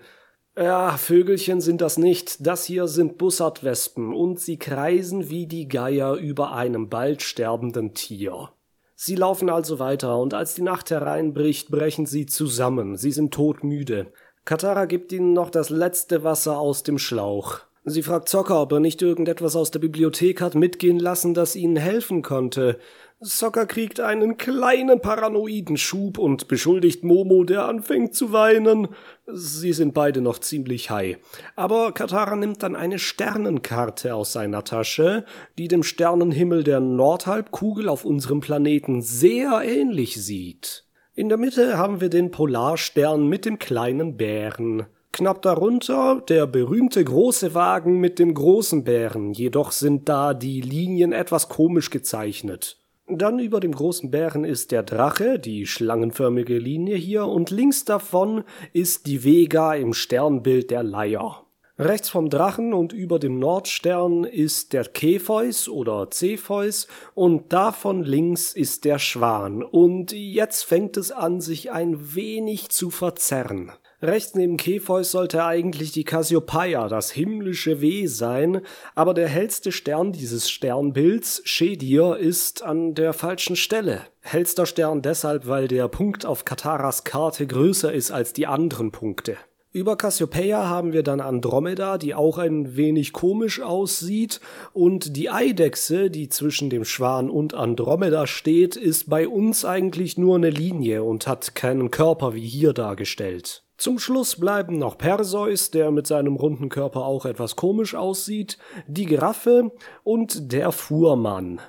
Ja, 0.57 0.97
Vögelchen 0.97 1.61
sind 1.61 1.83
das 1.83 1.99
nicht, 1.99 2.47
das 2.47 2.65
hier 2.65 2.89
sind 2.89 3.19
Bussardwespen 3.19 4.15
und 4.15 4.41
sie 4.41 4.59
kreisen 4.59 5.29
wie 5.29 5.47
die 5.47 5.69
Geier 5.69 6.15
über 6.15 6.53
einem 6.53 6.89
bald 6.89 7.21
sterbenden 7.21 7.93
Tier. 7.93 8.49
Sie 8.95 9.17
laufen 9.17 9.51
also 9.51 9.79
weiter, 9.81 10.19
und 10.19 10.33
als 10.33 10.55
die 10.55 10.63
Nacht 10.63 10.91
hereinbricht, 10.91 11.71
brechen 11.71 12.07
sie 12.07 12.25
zusammen. 12.25 12.97
Sie 12.97 13.13
sind 13.13 13.35
todmüde. 13.35 14.15
Katara 14.47 14.87
gibt 14.87 15.13
ihnen 15.13 15.35
noch 15.35 15.51
das 15.51 15.69
letzte 15.69 16.25
Wasser 16.25 16.59
aus 16.59 16.85
dem 16.85 16.97
Schlauch. 16.97 17.61
Sie 17.89 18.03
fragt 18.03 18.29
Zocker, 18.29 18.63
ob 18.63 18.73
er 18.73 18.81
nicht 18.81 19.01
irgendetwas 19.01 19.55
aus 19.55 19.71
der 19.71 19.79
Bibliothek 19.79 20.41
hat 20.41 20.57
mitgehen 20.57 20.99
lassen, 20.99 21.35
das 21.35 21.55
ihnen 21.55 21.77
helfen 21.77 22.21
konnte. 22.21 22.81
Zocker 23.21 23.65
kriegt 23.65 24.01
einen 24.01 24.37
kleinen 24.39 25.01
paranoiden 25.01 25.77
Schub 25.77 26.19
und 26.19 26.49
beschuldigt 26.49 27.05
Momo, 27.05 27.45
der 27.45 27.69
anfängt 27.69 28.13
zu 28.13 28.33
weinen. 28.33 28.89
Sie 29.33 29.73
sind 29.73 29.95
beide 29.95 30.21
noch 30.21 30.41
ziemlich 30.41 30.91
high. 30.91 31.19
Aber 31.55 31.93
Katara 31.93 32.35
nimmt 32.35 32.65
dann 32.65 32.75
eine 32.75 32.99
Sternenkarte 32.99 34.17
aus 34.17 34.33
seiner 34.33 34.65
Tasche, 34.65 35.25
die 35.57 35.69
dem 35.69 35.85
Sternenhimmel 35.85 36.65
der 36.65 36.81
Nordhalbkugel 36.81 37.89
auf 37.89 38.05
unserem 38.05 38.41
Planeten 38.41 39.01
sehr 39.01 39.63
ähnlich 39.63 40.21
sieht. 40.21 40.87
In 41.15 41.29
der 41.29 41.39
Mitte 41.39 41.79
haben 41.79 42.01
wir 42.01 42.11
den 42.11 42.33
Polarstern 42.33 43.29
mit 43.29 43.45
dem 43.45 43.61
kleinen 43.61 44.17
Bären. 44.17 44.87
Knapp 45.17 45.41
darunter 45.41 46.23
der 46.29 46.47
berühmte 46.47 47.03
große 47.03 47.55
Wagen 47.55 48.01
mit 48.01 48.19
dem 48.19 48.35
großen 48.35 48.85
Bären, 48.85 49.33
jedoch 49.33 49.73
sind 49.73 50.11
da 50.11 50.35
die 50.35 50.61
Linien 50.61 51.13
etwas 51.13 51.49
komisch 51.49 51.89
gezeichnet. 51.89 52.77
Dann 53.09 53.39
über 53.39 53.61
dem 53.61 53.73
großen 53.73 54.11
Bären 54.11 54.45
ist 54.45 54.73
der 54.73 54.83
Drache, 54.83 55.39
die 55.39 55.67
schlangenförmige 55.67 56.59
Linie 56.59 56.97
hier, 56.97 57.25
und 57.25 57.49
links 57.49 57.87
davon 57.87 58.45
ist 58.75 59.07
die 59.07 59.25
Vega 59.25 59.75
im 59.75 59.95
Sternbild 59.95 60.71
der 60.71 60.83
Leier. 60.83 61.47
Rechts 61.79 62.11
vom 62.11 62.29
Drachen 62.29 62.75
und 62.75 62.93
über 62.93 63.19
dem 63.19 63.39
Nordstern 63.39 64.25
ist 64.25 64.75
der 64.75 64.85
Kepheus 64.85 65.67
oder 65.67 66.11
Cepheus 66.11 66.89
und 67.15 67.55
davon 67.55 68.03
links 68.03 68.53
ist 68.53 68.85
der 68.85 68.99
Schwan. 68.99 69.63
Und 69.63 70.13
jetzt 70.13 70.65
fängt 70.65 70.99
es 70.99 71.11
an, 71.11 71.41
sich 71.41 71.71
ein 71.71 72.15
wenig 72.15 72.69
zu 72.69 72.91
verzerren. 72.91 73.73
Rechts 74.03 74.35
neben 74.35 74.59
Kepheus 74.59 75.11
sollte 75.11 75.43
eigentlich 75.45 75.91
die 75.91 76.05
Cassiopeia, 76.05 76.89
das 76.89 77.11
himmlische 77.11 77.81
Weh 77.81 78.07
sein, 78.07 78.61
aber 78.95 79.15
der 79.15 79.27
hellste 79.27 79.73
Stern 79.73 80.13
dieses 80.13 80.51
Sternbilds, 80.51 81.41
Schedir, 81.45 82.19
ist 82.19 82.63
an 82.63 82.95
der 82.95 83.15
falschen 83.15 83.57
Stelle. 83.57 84.03
Hellster 84.21 84.67
Stern 84.67 85.01
deshalb, 85.01 85.47
weil 85.47 85.67
der 85.67 85.89
Punkt 85.89 86.27
auf 86.27 86.45
Kataras 86.45 87.05
Karte 87.05 87.47
größer 87.47 87.91
ist 87.91 88.11
als 88.11 88.35
die 88.35 88.47
anderen 88.47 88.93
Punkte. 88.93 89.39
Über 89.73 89.97
Cassiopeia 89.97 90.69
haben 90.69 90.93
wir 90.93 91.03
dann 91.03 91.21
Andromeda, 91.21 91.97
die 91.97 92.15
auch 92.15 92.37
ein 92.37 92.77
wenig 92.77 93.15
komisch 93.15 93.61
aussieht, 93.61 94.41
und 94.75 95.17
die 95.17 95.31
Eidechse, 95.31 96.11
die 96.11 96.29
zwischen 96.29 96.69
dem 96.69 96.85
Schwan 96.85 97.31
und 97.31 97.55
Andromeda 97.55 98.27
steht, 98.27 98.77
ist 98.77 99.09
bei 99.09 99.27
uns 99.27 99.65
eigentlich 99.65 100.19
nur 100.19 100.37
eine 100.37 100.51
Linie 100.51 101.03
und 101.03 101.27
hat 101.27 101.55
keinen 101.55 101.91
Körper 101.91 102.35
wie 102.35 102.47
hier 102.47 102.75
dargestellt. 102.75 103.66
Zum 103.79 103.99
Schluss 103.99 104.37
bleiben 104.37 104.79
noch 104.79 104.97
Perseus, 104.97 105.71
der 105.71 105.91
mit 105.91 106.07
seinem 106.07 106.37
runden 106.37 106.71
Körper 106.71 107.05
auch 107.05 107.27
etwas 107.27 107.57
komisch 107.57 107.95
aussieht, 107.95 108.57
die 108.87 109.05
Giraffe 109.05 109.71
und 110.03 110.53
der 110.53 110.73
Fuhrmann. 110.73 111.61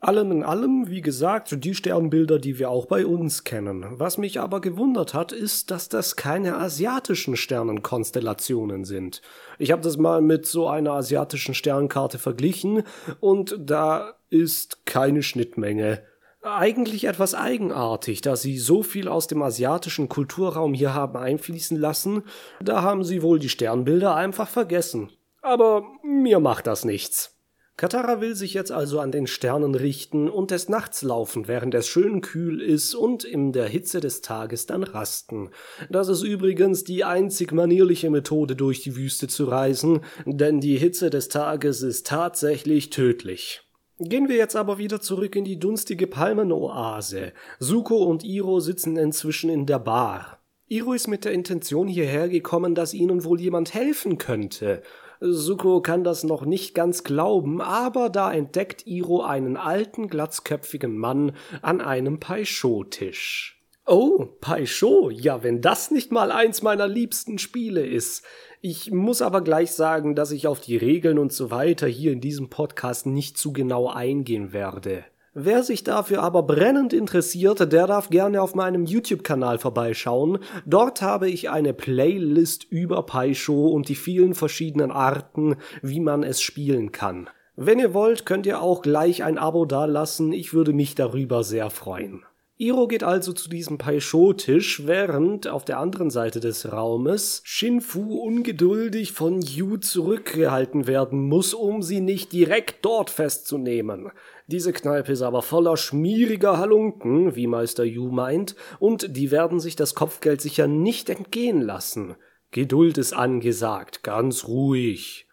Allem 0.00 0.32
in 0.32 0.42
allem, 0.42 0.90
wie 0.90 1.00
gesagt, 1.00 1.64
die 1.64 1.74
Sternbilder, 1.74 2.38
die 2.38 2.58
wir 2.58 2.68
auch 2.68 2.84
bei 2.84 3.06
uns 3.06 3.42
kennen. 3.42 3.86
Was 3.92 4.18
mich 4.18 4.38
aber 4.38 4.60
gewundert 4.60 5.14
hat, 5.14 5.32
ist, 5.32 5.70
dass 5.70 5.88
das 5.88 6.16
keine 6.16 6.56
asiatischen 6.58 7.36
Sternenkonstellationen 7.36 8.84
sind. 8.84 9.22
Ich 9.58 9.70
habe 9.72 9.80
das 9.80 9.96
mal 9.96 10.20
mit 10.20 10.44
so 10.44 10.68
einer 10.68 10.92
asiatischen 10.92 11.54
Sternkarte 11.54 12.18
verglichen 12.18 12.82
und 13.20 13.56
da 13.58 14.16
ist 14.28 14.84
keine 14.84 15.22
Schnittmenge 15.22 16.02
eigentlich 16.44 17.04
etwas 17.04 17.34
eigenartig, 17.34 18.20
da 18.20 18.36
sie 18.36 18.58
so 18.58 18.82
viel 18.82 19.08
aus 19.08 19.26
dem 19.26 19.42
asiatischen 19.42 20.08
Kulturraum 20.08 20.74
hier 20.74 20.94
haben 20.94 21.16
einfließen 21.16 21.78
lassen, 21.78 22.22
da 22.62 22.82
haben 22.82 23.02
sie 23.02 23.22
wohl 23.22 23.38
die 23.38 23.48
Sternbilder 23.48 24.14
einfach 24.14 24.48
vergessen. 24.48 25.10
Aber 25.42 25.84
mir 26.02 26.40
macht 26.40 26.66
das 26.66 26.84
nichts. 26.84 27.34
Katara 27.76 28.20
will 28.20 28.36
sich 28.36 28.54
jetzt 28.54 28.70
also 28.70 29.00
an 29.00 29.10
den 29.10 29.26
Sternen 29.26 29.74
richten 29.74 30.30
und 30.30 30.52
des 30.52 30.68
Nachts 30.68 31.02
laufen, 31.02 31.48
während 31.48 31.74
es 31.74 31.88
schön 31.88 32.20
kühl 32.20 32.60
ist 32.60 32.94
und 32.94 33.24
in 33.24 33.52
der 33.52 33.66
Hitze 33.66 34.00
des 34.00 34.20
Tages 34.20 34.66
dann 34.66 34.84
rasten. 34.84 35.50
Das 35.90 36.08
ist 36.08 36.22
übrigens 36.22 36.84
die 36.84 37.02
einzig 37.02 37.52
manierliche 37.52 38.10
Methode, 38.10 38.54
durch 38.54 38.82
die 38.82 38.94
Wüste 38.94 39.26
zu 39.26 39.46
reisen, 39.46 40.02
denn 40.24 40.60
die 40.60 40.78
Hitze 40.78 41.10
des 41.10 41.28
Tages 41.28 41.82
ist 41.82 42.06
tatsächlich 42.06 42.90
tödlich. 42.90 43.63
Gehen 44.06 44.28
wir 44.28 44.36
jetzt 44.36 44.54
aber 44.54 44.76
wieder 44.76 45.00
zurück 45.00 45.34
in 45.34 45.44
die 45.44 45.58
dunstige 45.58 46.06
Palmenoase. 46.06 47.32
Suko 47.58 48.04
und 48.04 48.22
Iro 48.22 48.60
sitzen 48.60 48.98
inzwischen 48.98 49.48
in 49.48 49.64
der 49.64 49.78
Bar. 49.78 50.40
Iro 50.66 50.92
ist 50.92 51.08
mit 51.08 51.24
der 51.24 51.32
Intention 51.32 51.88
hierher 51.88 52.28
gekommen, 52.28 52.74
dass 52.74 52.92
ihnen 52.92 53.24
wohl 53.24 53.40
jemand 53.40 53.72
helfen 53.72 54.18
könnte. 54.18 54.82
Suko 55.20 55.80
kann 55.80 56.04
das 56.04 56.22
noch 56.22 56.44
nicht 56.44 56.74
ganz 56.74 57.02
glauben, 57.02 57.62
aber 57.62 58.10
da 58.10 58.30
entdeckt 58.30 58.86
Iro 58.86 59.22
einen 59.22 59.56
alten, 59.56 60.08
glatzköpfigen 60.08 60.98
Mann 60.98 61.32
an 61.62 61.80
einem 61.80 62.20
Paisho-Tisch. 62.20 63.63
Oh, 63.86 64.28
Paisho, 64.40 65.10
ja, 65.10 65.42
wenn 65.42 65.60
das 65.60 65.90
nicht 65.90 66.10
mal 66.10 66.32
eins 66.32 66.62
meiner 66.62 66.88
liebsten 66.88 67.36
Spiele 67.36 67.84
ist. 67.84 68.24
Ich 68.62 68.90
muss 68.90 69.20
aber 69.20 69.42
gleich 69.42 69.72
sagen, 69.72 70.14
dass 70.14 70.30
ich 70.30 70.46
auf 70.46 70.58
die 70.58 70.78
Regeln 70.78 71.18
und 71.18 71.34
so 71.34 71.50
weiter 71.50 71.86
hier 71.86 72.12
in 72.12 72.22
diesem 72.22 72.48
Podcast 72.48 73.04
nicht 73.04 73.36
zu 73.36 73.52
genau 73.52 73.90
eingehen 73.90 74.54
werde. 74.54 75.04
Wer 75.34 75.62
sich 75.62 75.84
dafür 75.84 76.22
aber 76.22 76.44
brennend 76.44 76.94
interessiert, 76.94 77.60
der 77.72 77.86
darf 77.86 78.08
gerne 78.08 78.40
auf 78.40 78.54
meinem 78.54 78.86
YouTube-Kanal 78.86 79.58
vorbeischauen. 79.58 80.38
Dort 80.64 81.02
habe 81.02 81.28
ich 81.28 81.50
eine 81.50 81.74
Playlist 81.74 82.64
über 82.64 83.02
Paisho 83.02 83.68
und 83.68 83.90
die 83.90 83.96
vielen 83.96 84.34
verschiedenen 84.34 84.92
Arten, 84.92 85.56
wie 85.82 86.00
man 86.00 86.22
es 86.22 86.40
spielen 86.40 86.90
kann. 86.90 87.28
Wenn 87.54 87.78
ihr 87.78 87.92
wollt, 87.92 88.24
könnt 88.24 88.46
ihr 88.46 88.62
auch 88.62 88.80
gleich 88.80 89.24
ein 89.24 89.36
Abo 89.36 89.66
dalassen, 89.66 90.32
ich 90.32 90.54
würde 90.54 90.72
mich 90.72 90.94
darüber 90.94 91.44
sehr 91.44 91.68
freuen. 91.68 92.24
Iro 92.56 92.86
geht 92.86 93.02
also 93.02 93.32
zu 93.32 93.48
diesem 93.48 93.78
Paisho-Tisch, 93.78 94.86
während 94.86 95.48
auf 95.48 95.64
der 95.64 95.80
anderen 95.80 96.10
Seite 96.10 96.38
des 96.38 96.72
Raumes 96.72 97.42
Shinfu 97.44 98.20
ungeduldig 98.20 99.10
von 99.10 99.42
Yu 99.42 99.78
zurückgehalten 99.78 100.86
werden 100.86 101.28
muss, 101.28 101.52
um 101.52 101.82
sie 101.82 102.00
nicht 102.00 102.32
direkt 102.32 102.84
dort 102.84 103.10
festzunehmen. 103.10 104.12
Diese 104.46 104.72
Kneipe 104.72 105.10
ist 105.10 105.22
aber 105.22 105.42
voller 105.42 105.76
schmieriger 105.76 106.58
Halunken, 106.58 107.34
wie 107.34 107.48
Meister 107.48 107.82
Yu 107.82 108.12
meint, 108.12 108.54
und 108.78 109.16
die 109.16 109.32
werden 109.32 109.58
sich 109.58 109.74
das 109.74 109.96
Kopfgeld 109.96 110.40
sicher 110.40 110.68
nicht 110.68 111.10
entgehen 111.10 111.60
lassen. 111.60 112.14
Geduld 112.52 112.98
ist 112.98 113.14
angesagt, 113.14 114.04
ganz 114.04 114.46
ruhig. 114.46 115.23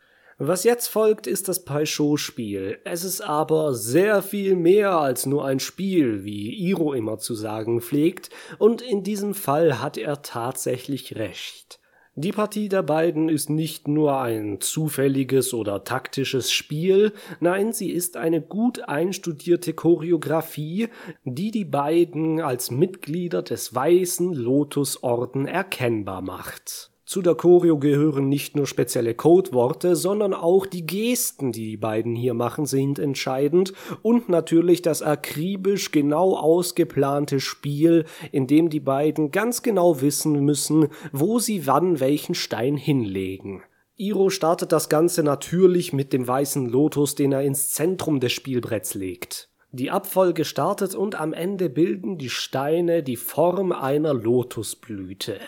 Was 0.44 0.64
jetzt 0.64 0.88
folgt, 0.88 1.28
ist 1.28 1.50
das 1.50 1.66
Paisho-Spiel. 1.66 2.80
Es 2.84 3.04
ist 3.04 3.22
aber 3.22 3.76
sehr 3.76 4.24
viel 4.24 4.56
mehr 4.56 4.94
als 4.98 5.28
nur 5.28 5.46
ein 5.46 5.60
Spiel, 5.60 6.24
wie 6.24 6.52
Iro 6.68 6.94
immer 6.94 7.20
zu 7.20 7.36
sagen 7.36 7.80
pflegt, 7.80 8.32
und 8.58 8.82
in 8.82 9.04
diesem 9.04 9.36
Fall 9.36 9.80
hat 9.80 10.00
er 10.00 10.24
tatsächlich 10.24 11.16
recht. 11.16 11.80
Die 12.16 12.32
Partie 12.32 12.70
der 12.70 12.82
beiden 12.82 13.30
ist 13.30 13.52
nicht 13.52 13.88
nur 13.88 14.20
ein 14.20 14.60
zufälliges 14.62 15.54
oder 15.54 15.84
taktisches 15.84 16.52
Spiel, 16.52 17.14
nein, 17.40 17.72
sie 17.72 17.92
ist 17.92 18.18
eine 18.18 18.42
gut 18.42 18.90
einstudierte 18.90 19.74
Choreografie, 19.74 20.88
die 21.24 21.52
die 21.52 21.66
beiden 21.66 22.42
als 22.42 22.72
Mitglieder 22.72 23.44
des 23.44 23.76
Weißen 23.76 24.34
Lotusorden 24.34 25.46
erkennbar 25.46 26.24
macht. 26.24 26.90
Zu 27.12 27.22
der 27.22 27.36
Choreo 27.36 27.78
gehören 27.78 28.30
nicht 28.30 28.56
nur 28.56 28.66
spezielle 28.66 29.14
Codeworte, 29.14 29.98
sondern 29.98 30.34
auch 30.34 30.66
die 30.66 30.86
Gesten, 30.88 31.52
die 31.52 31.72
die 31.72 31.76
beiden 31.76 32.16
hier 32.16 32.34
machen, 32.34 32.66
sind 32.66 33.00
entscheidend 33.00 33.74
und 34.02 34.30
natürlich 34.30 34.82
das 34.82 35.02
akribisch 35.02 35.92
genau 35.92 36.38
ausgeplante 36.38 37.42
Spiel, 37.42 38.06
in 38.32 38.48
dem 38.48 38.70
die 38.70 38.80
beiden 38.80 39.32
ganz 39.32 39.62
genau 39.62 40.00
wissen 40.00 40.46
müssen, 40.46 40.88
wo 41.12 41.38
sie 41.38 41.68
wann 41.68 42.00
welchen 42.00 42.34
Stein 42.34 42.78
hinlegen. 42.78 43.62
Iro 43.98 44.30
startet 44.30 44.72
das 44.72 44.88
Ganze 44.88 45.22
natürlich 45.22 45.92
mit 45.92 46.14
dem 46.14 46.26
weißen 46.26 46.66
Lotus, 46.70 47.16
den 47.16 47.34
er 47.34 47.42
ins 47.42 47.72
Zentrum 47.72 48.22
des 48.22 48.32
Spielbretts 48.32 48.94
legt. 48.94 49.50
Die 49.74 49.92
Abfolge 49.92 50.46
startet 50.46 50.96
und 50.96 51.20
am 51.20 51.34
Ende 51.34 51.70
bilden 51.70 52.18
die 52.18 52.30
Steine 52.30 53.04
die 53.04 53.18
Form 53.18 53.74
einer 53.74 54.14
Lotusblüte. 54.14 55.42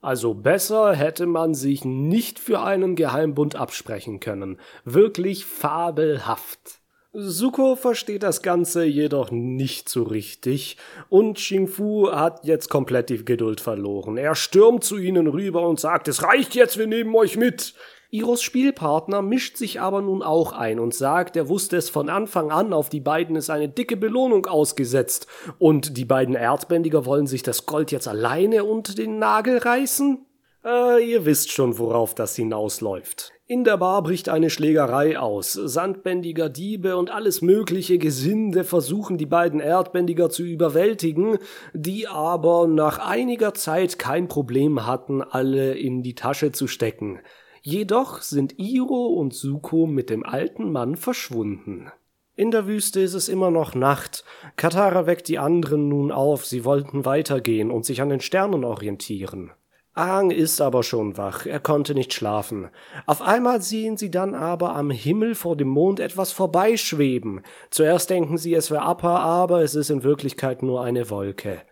Also 0.00 0.34
besser 0.34 0.94
hätte 0.94 1.26
man 1.26 1.54
sich 1.54 1.84
nicht 1.84 2.38
für 2.38 2.62
einen 2.62 2.96
Geheimbund 2.96 3.56
absprechen 3.56 4.20
können. 4.20 4.60
Wirklich 4.84 5.44
fabelhaft. 5.44 6.80
Suko 7.18 7.76
versteht 7.76 8.22
das 8.22 8.42
Ganze 8.42 8.84
jedoch 8.84 9.30
nicht 9.30 9.88
so 9.88 10.02
richtig 10.02 10.76
und 11.08 11.38
Xingfu 11.38 12.12
hat 12.12 12.44
jetzt 12.44 12.68
komplett 12.68 13.08
die 13.08 13.24
Geduld 13.24 13.62
verloren. 13.62 14.18
Er 14.18 14.34
stürmt 14.34 14.84
zu 14.84 14.98
ihnen 14.98 15.26
rüber 15.26 15.66
und 15.66 15.80
sagt, 15.80 16.08
es 16.08 16.22
reicht 16.22 16.54
jetzt, 16.54 16.76
wir 16.76 16.86
nehmen 16.86 17.14
euch 17.14 17.38
mit. 17.38 17.74
Iros 18.10 18.42
Spielpartner 18.42 19.22
mischt 19.22 19.56
sich 19.56 19.80
aber 19.80 20.00
nun 20.00 20.22
auch 20.22 20.52
ein 20.52 20.78
und 20.78 20.94
sagt, 20.94 21.36
er 21.36 21.48
wusste 21.48 21.76
es 21.76 21.90
von 21.90 22.08
Anfang 22.08 22.50
an, 22.50 22.72
auf 22.72 22.88
die 22.88 23.00
beiden 23.00 23.36
ist 23.36 23.50
eine 23.50 23.68
dicke 23.68 23.96
Belohnung 23.96 24.46
ausgesetzt. 24.46 25.26
Und 25.58 25.96
die 25.96 26.04
beiden 26.04 26.34
Erdbändiger 26.34 27.04
wollen 27.04 27.26
sich 27.26 27.42
das 27.42 27.66
Gold 27.66 27.90
jetzt 27.92 28.08
alleine 28.08 28.64
unter 28.64 28.94
den 28.94 29.18
Nagel 29.18 29.58
reißen? 29.58 30.24
Äh, 30.64 31.08
ihr 31.08 31.24
wisst 31.24 31.52
schon, 31.52 31.78
worauf 31.78 32.14
das 32.14 32.34
hinausläuft. 32.36 33.32
In 33.48 33.62
der 33.62 33.76
Bar 33.76 34.02
bricht 34.02 34.28
eine 34.28 34.50
Schlägerei 34.50 35.16
aus. 35.16 35.52
Sandbändiger 35.52 36.48
Diebe 36.48 36.96
und 36.96 37.12
alles 37.12 37.42
mögliche 37.42 37.98
Gesinde 37.98 38.64
versuchen 38.64 39.18
die 39.18 39.26
beiden 39.26 39.60
Erdbändiger 39.60 40.30
zu 40.30 40.42
überwältigen, 40.42 41.38
die 41.72 42.08
aber 42.08 42.66
nach 42.66 42.98
einiger 42.98 43.54
Zeit 43.54 44.00
kein 44.00 44.26
Problem 44.26 44.84
hatten, 44.84 45.22
alle 45.22 45.74
in 45.74 46.02
die 46.02 46.16
Tasche 46.16 46.50
zu 46.50 46.66
stecken. 46.66 47.20
Jedoch 47.68 48.22
sind 48.22 48.60
Iro 48.60 49.06
und 49.06 49.34
Suko 49.34 49.88
mit 49.88 50.08
dem 50.08 50.24
alten 50.24 50.70
Mann 50.70 50.94
verschwunden. 50.94 51.90
In 52.36 52.52
der 52.52 52.68
Wüste 52.68 53.00
ist 53.00 53.14
es 53.14 53.28
immer 53.28 53.50
noch 53.50 53.74
Nacht. 53.74 54.22
Katara 54.54 55.06
weckt 55.06 55.26
die 55.26 55.40
anderen 55.40 55.88
nun 55.88 56.12
auf, 56.12 56.46
sie 56.46 56.64
wollten 56.64 57.04
weitergehen 57.04 57.72
und 57.72 57.84
sich 57.84 58.00
an 58.00 58.08
den 58.08 58.20
Sternen 58.20 58.62
orientieren. 58.62 59.50
Aang 59.94 60.30
ist 60.30 60.60
aber 60.60 60.84
schon 60.84 61.16
wach, 61.16 61.44
er 61.44 61.58
konnte 61.58 61.96
nicht 61.96 62.14
schlafen. 62.14 62.68
Auf 63.04 63.20
einmal 63.20 63.60
sehen 63.60 63.96
sie 63.96 64.12
dann 64.12 64.36
aber 64.36 64.76
am 64.76 64.92
Himmel 64.92 65.34
vor 65.34 65.56
dem 65.56 65.66
Mond 65.66 65.98
etwas 65.98 66.30
vorbeischweben. 66.30 67.40
Zuerst 67.70 68.10
denken 68.10 68.38
sie, 68.38 68.54
es 68.54 68.70
wäre 68.70 68.82
Appa, 68.82 69.18
aber 69.18 69.62
es 69.62 69.74
ist 69.74 69.90
in 69.90 70.04
Wirklichkeit 70.04 70.62
nur 70.62 70.84
eine 70.84 71.10
Wolke. 71.10 71.62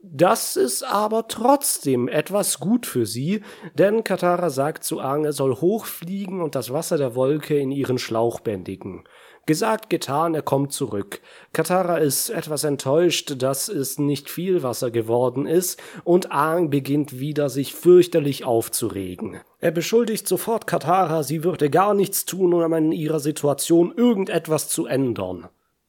Das 0.00 0.56
ist 0.56 0.84
aber 0.84 1.26
trotzdem 1.26 2.06
etwas 2.06 2.60
gut 2.60 2.86
für 2.86 3.04
sie, 3.04 3.42
denn 3.74 4.04
Katara 4.04 4.48
sagt 4.48 4.84
zu 4.84 5.00
Aang, 5.00 5.24
er 5.24 5.32
soll 5.32 5.56
hochfliegen 5.56 6.40
und 6.40 6.54
das 6.54 6.72
Wasser 6.72 6.98
der 6.98 7.16
Wolke 7.16 7.58
in 7.58 7.72
ihren 7.72 7.98
Schlauch 7.98 8.38
bändigen. 8.38 9.02
Gesagt, 9.46 9.90
getan, 9.90 10.34
er 10.34 10.42
kommt 10.42 10.72
zurück. 10.72 11.20
Katara 11.52 11.96
ist 11.96 12.28
etwas 12.30 12.62
enttäuscht, 12.62 13.42
dass 13.42 13.68
es 13.68 13.98
nicht 13.98 14.30
viel 14.30 14.62
Wasser 14.62 14.92
geworden 14.92 15.46
ist, 15.46 15.80
und 16.04 16.30
Aang 16.30 16.70
beginnt 16.70 17.18
wieder 17.18 17.48
sich 17.48 17.74
fürchterlich 17.74 18.44
aufzuregen. 18.44 19.40
Er 19.58 19.72
beschuldigt 19.72 20.28
sofort 20.28 20.68
Katara, 20.68 21.24
sie 21.24 21.42
würde 21.42 21.70
gar 21.70 21.94
nichts 21.94 22.24
tun, 22.24 22.54
um 22.54 22.72
in 22.74 22.92
ihrer 22.92 23.20
Situation 23.20 23.92
irgendetwas 23.96 24.68
zu 24.68 24.86
ändern. 24.86 25.48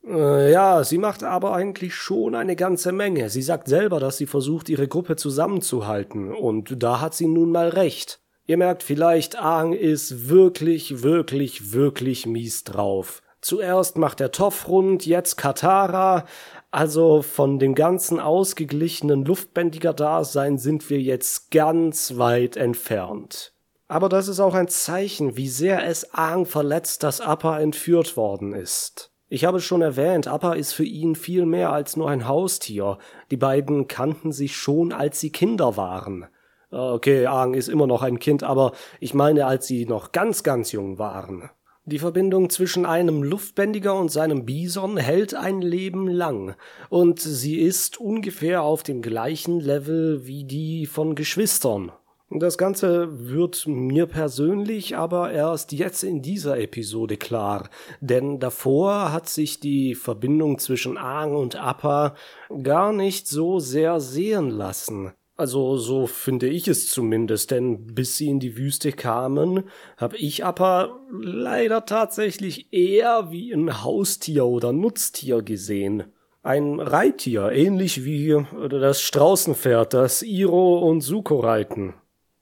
Äh, 0.09 0.51
ja, 0.51 0.83
sie 0.83 0.97
macht 0.97 1.23
aber 1.23 1.53
eigentlich 1.53 1.93
schon 1.93 2.33
eine 2.35 2.55
ganze 2.55 2.91
Menge. 2.91 3.29
Sie 3.29 3.41
sagt 3.41 3.67
selber, 3.67 3.99
dass 3.99 4.17
sie 4.17 4.25
versucht, 4.25 4.69
ihre 4.69 4.87
Gruppe 4.87 5.15
zusammenzuhalten, 5.15 6.33
und 6.33 6.81
da 6.81 6.99
hat 6.99 7.13
sie 7.13 7.27
nun 7.27 7.51
mal 7.51 7.69
recht. 7.69 8.19
Ihr 8.45 8.57
merkt 8.57 8.81
vielleicht, 8.81 9.37
Aang 9.37 9.73
ist 9.73 10.29
wirklich, 10.29 11.03
wirklich, 11.03 11.71
wirklich 11.71 12.25
mies 12.25 12.63
drauf. 12.63 13.21
Zuerst 13.41 13.97
macht 13.97 14.19
er 14.19 14.31
Toff 14.31 14.67
rund, 14.67 15.05
jetzt 15.05 15.37
Katara. 15.37 16.25
Also 16.71 17.21
von 17.21 17.59
dem 17.59 17.75
ganzen 17.75 18.19
ausgeglichenen 18.19 19.23
Luftbändiger-Dasein 19.23 20.57
sind 20.57 20.89
wir 20.89 20.99
jetzt 20.99 21.51
ganz 21.51 22.17
weit 22.17 22.57
entfernt. 22.57 23.53
Aber 23.87 24.09
das 24.09 24.27
ist 24.27 24.39
auch 24.39 24.55
ein 24.55 24.67
Zeichen, 24.67 25.37
wie 25.37 25.47
sehr 25.47 25.85
es 25.85 26.13
Aang 26.13 26.45
verletzt, 26.45 27.03
dass 27.03 27.21
Appa 27.21 27.59
entführt 27.59 28.17
worden 28.17 28.53
ist. 28.53 29.08
Ich 29.31 29.45
habe 29.45 29.61
schon 29.61 29.83
erwähnt, 29.83 30.27
Appa 30.27 30.53
ist 30.53 30.73
für 30.73 30.83
ihn 30.83 31.13
viel 31.13 31.45
mehr 31.45 31.71
als 31.71 31.95
nur 31.95 32.09
ein 32.09 32.27
Haustier. 32.27 32.97
Die 33.29 33.37
beiden 33.37 33.87
kannten 33.87 34.31
sich 34.31 34.57
schon, 34.57 34.91
als 34.91 35.19
sie 35.19 35.31
Kinder 35.31 35.77
waren. 35.77 36.25
Okay, 36.71 37.27
Aang 37.27 37.53
ist 37.53 37.67
immer 37.67 37.85
noch 37.85 38.01
ein 38.01 38.17
Kind, 38.17 38.41
aber 38.41 38.73
ich 38.99 39.13
meine, 39.13 39.45
als 39.45 39.67
sie 39.67 39.85
noch 39.85 40.11
ganz, 40.11 40.41
ganz 40.41 40.71
jung 40.71 40.97
waren. 40.97 41.49
Die 41.85 41.99
Verbindung 41.99 42.49
zwischen 42.49 42.87
einem 42.87 43.23
Luftbändiger 43.23 43.95
und 43.95 44.11
seinem 44.11 44.45
Bison 44.45 44.97
hält 44.97 45.33
ein 45.35 45.61
Leben 45.61 46.07
lang, 46.07 46.55
und 46.89 47.19
sie 47.19 47.59
ist 47.59 47.99
ungefähr 47.99 48.63
auf 48.63 48.81
dem 48.83 49.01
gleichen 49.01 49.59
Level 49.59 50.25
wie 50.25 50.43
die 50.43 50.85
von 50.85 51.15
Geschwistern. 51.15 51.91
Das 52.31 52.59
Ganze 52.59 53.27
wird 53.27 53.65
mir 53.65 54.05
persönlich 54.05 54.95
aber 54.95 55.31
erst 55.31 55.71
jetzt 55.71 56.03
in 56.03 56.21
dieser 56.21 56.59
Episode 56.59 57.17
klar, 57.17 57.69
denn 58.01 58.39
davor 58.39 59.11
hat 59.11 59.27
sich 59.27 59.59
die 59.59 59.95
Verbindung 59.95 60.59
zwischen 60.59 60.95
Aang 60.95 61.35
und 61.35 61.55
Appa 61.55 62.13
gar 62.61 62.93
nicht 62.93 63.27
so 63.27 63.59
sehr 63.59 63.99
sehen 63.99 64.51
lassen. 64.51 65.11
Also 65.37 65.77
so 65.77 66.05
finde 66.05 66.47
ich 66.49 66.67
es 66.67 66.91
zumindest, 66.91 67.49
denn 67.49 67.95
bis 67.95 68.17
sie 68.17 68.27
in 68.27 68.39
die 68.39 68.57
Wüste 68.57 68.91
kamen, 68.91 69.63
habe 69.97 70.17
ich 70.17 70.45
aber 70.45 70.99
leider 71.09 71.87
tatsächlich 71.87 72.71
eher 72.71 73.31
wie 73.31 73.51
ein 73.53 73.83
Haustier 73.83 74.45
oder 74.45 74.71
Nutztier 74.71 75.41
gesehen. 75.41 76.03
Ein 76.43 76.79
Reittier, 76.79 77.51
ähnlich 77.53 78.05
wie 78.05 78.37
das 78.69 79.01
Straußenpferd, 79.01 79.95
das 79.95 80.21
Iro 80.21 80.79
und 80.87 81.01
Suko 81.01 81.39
reiten. 81.39 81.95